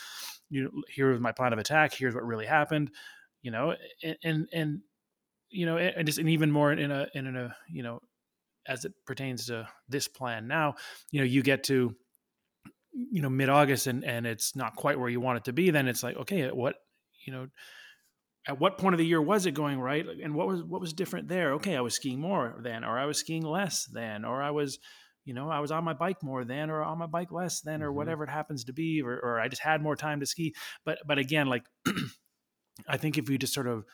you 0.51 0.65
know 0.65 0.71
here 0.89 1.11
was 1.11 1.21
my 1.21 1.33
plan 1.33 1.53
of 1.53 1.59
attack 1.59 1.95
here's 1.95 2.15
what 2.15 2.25
really 2.27 2.47
happened 2.47 2.91
you 3.43 3.51
know, 3.51 3.75
and 4.03 4.17
and, 4.25 4.49
and 4.53 4.81
you 5.51 5.67
know, 5.67 5.79
and 5.79 6.07
just 6.07 6.19
and 6.19 6.29
even 6.29 6.51
more 6.51 6.73
in 6.73 6.91
a 6.91 7.07
in 7.15 7.37
a 7.37 7.57
you 7.71 7.83
know, 7.83 8.01
as 8.67 8.85
it 8.85 8.93
pertains 9.07 9.47
to 9.47 9.69
this 9.89 10.09
plan 10.09 10.47
now, 10.49 10.75
you 11.11 11.21
know, 11.21 11.27
you 11.27 11.43
get 11.43 11.65
to 11.65 11.95
you 12.93 13.23
know 13.23 13.31
mid 13.31 13.49
August 13.49 13.87
and 13.87 14.05
and 14.05 14.27
it's 14.27 14.57
not 14.57 14.77
quite 14.77 14.99
where 14.99 15.09
you 15.09 15.21
want 15.21 15.39
it 15.39 15.45
to 15.45 15.53
be, 15.53 15.71
then 15.71 15.89
it's 15.89 16.03
like 16.03 16.17
okay, 16.17 16.51
what 16.51 16.77
you 17.27 17.33
know 17.33 17.49
at 18.47 18.61
what 18.61 18.79
point 18.79 18.95
of 18.95 18.99
the 18.99 19.07
year 19.07 19.21
was 19.21 19.47
it 19.47 19.53
going 19.53 19.81
right 19.81 20.07
and 20.07 20.35
what 20.35 20.47
was 20.47 20.63
what 20.63 20.81
was 20.81 20.93
different 20.93 21.29
there 21.29 21.55
okay 21.55 21.77
i 21.77 21.81
was 21.81 21.95
skiing 21.95 22.21
more 22.21 22.57
then 22.63 22.85
or 22.85 22.99
i 22.99 23.05
was 23.05 23.19
skiing 23.19 23.43
less 23.43 23.87
then 23.87 24.25
or 24.25 24.43
i 24.43 24.51
was 24.51 24.79
you 25.25 25.35
know, 25.35 25.51
I 25.51 25.59
was 25.59 25.73
on 25.73 25.83
my 25.83 25.93
bike 25.93 26.23
more 26.23 26.45
then, 26.45 26.71
or 26.71 26.85
on 26.85 26.99
my 26.99 27.07
bike 27.07 27.33
less 27.33 27.61
than, 27.61 27.83
or 27.83 27.91
Mhm. 27.91 27.97
whatever 27.97 28.23
it 28.23 28.31
happens 28.31 28.63
to 28.67 28.73
be, 28.73 29.03
or, 29.03 29.19
or 29.19 29.41
I 29.41 29.49
just 29.49 29.61
had 29.61 29.83
more 29.83 29.97
time 29.97 30.21
to 30.21 30.27
ski. 30.27 30.55
But, 30.85 31.01
but 31.05 31.19
again, 31.19 31.49
like, 31.49 31.65
I 32.89 32.97
think 32.97 33.19
if 33.19 33.29
we 33.29 33.39
just 33.39 33.55
sort 33.55 33.67
of 33.67 33.85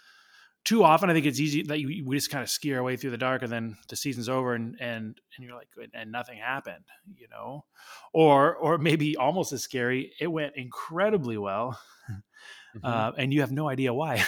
too 0.65 0.85
often, 0.85 1.11
I 1.11 1.15
think 1.15 1.27
it's 1.27 1.41
easy 1.41 1.63
that 1.65 1.81
you, 1.81 2.05
we 2.07 2.17
just 2.17 2.31
kind 2.31 2.43
of 2.43 2.51
ski 2.51 2.75
our 2.75 2.83
way 2.83 2.97
through 2.97 3.11
the 3.11 3.19
dark, 3.19 3.43
and 3.43 3.53
then 3.53 3.77
the 3.89 3.97
season's 3.97 4.29
over, 4.29 4.55
and 4.55 4.77
and 4.81 5.21
and 5.37 5.45
you're 5.47 5.55
like, 5.57 5.69
and 5.95 6.13
nothing 6.13 6.39
happened, 6.39 6.85
you 7.17 7.29
know, 7.29 7.65
or 8.13 8.55
or 8.57 8.79
maybe 8.79 9.17
almost 9.17 9.53
as 9.53 9.63
scary, 9.63 10.13
it 10.21 10.29
went 10.29 10.57
incredibly 10.57 11.37
well, 11.39 11.81
Mhm. 12.75 12.83
uh, 12.85 13.13
and 13.19 13.33
you 13.35 13.41
have 13.41 13.53
no 13.53 13.69
idea 13.69 13.93
why. 13.93 14.25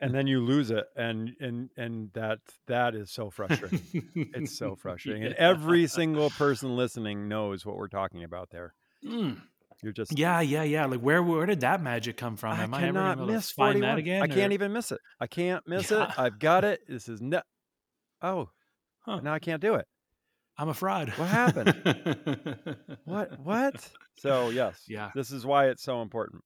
and 0.00 0.14
then 0.14 0.26
you 0.26 0.40
lose 0.44 0.70
it 0.70 0.86
and 0.96 1.30
and 1.40 1.70
and 1.76 2.12
that 2.14 2.38
that 2.66 2.94
is 2.94 3.10
so 3.10 3.30
frustrating 3.30 3.88
it's 4.32 4.52
so 4.52 4.76
frustrating 4.76 5.24
and 5.24 5.34
every 5.38 5.86
single 5.86 6.30
person 6.30 6.76
listening 6.76 7.28
knows 7.28 7.64
what 7.66 7.76
we're 7.76 7.88
talking 7.88 8.24
about 8.24 8.50
there 8.50 8.74
Mm. 9.04 9.49
You're 9.82 9.92
just 9.92 10.18
Yeah, 10.18 10.40
yeah, 10.40 10.62
yeah. 10.62 10.84
Like 10.86 11.00
where 11.00 11.22
where 11.22 11.46
did 11.46 11.60
that 11.60 11.82
magic 11.82 12.16
come 12.16 12.36
from? 12.36 12.52
i 12.58 12.62
Am 12.62 12.74
I 12.74 12.80
cannot 12.80 13.14
to 13.16 13.26
miss 13.26 13.50
find 13.50 13.74
41 13.74 13.88
that 13.88 13.98
again? 13.98 14.22
i 14.22 14.26
can't 14.26 14.52
even 14.52 14.72
miss 14.72 14.92
it 14.92 15.00
i 15.20 15.26
can't 15.26 15.66
miss 15.66 15.90
Yeah. 15.90 16.04
it 16.04 16.18
i've 16.18 16.38
got 16.38 16.64
it 16.64 16.80
this 16.88 17.08
is 17.08 17.20
no 17.20 17.40
oh 18.22 18.48
Huh. 19.00 19.20
now 19.22 19.32
i 19.32 19.38
can't 19.38 19.62
do 19.62 19.74
it 19.74 19.86
I'm 20.58 20.68
a 20.68 20.74
fraud. 20.74 21.08
What 21.16 21.28
happened? 21.28 21.74
what 23.04 23.40
what 23.40 23.88
so 24.18 24.50
yes 24.50 24.82
Yeah. 24.88 25.10
this 25.14 25.30
is 25.30 25.46
why 25.46 25.68
it's 25.68 25.82
so 25.82 26.02
important 26.02 26.42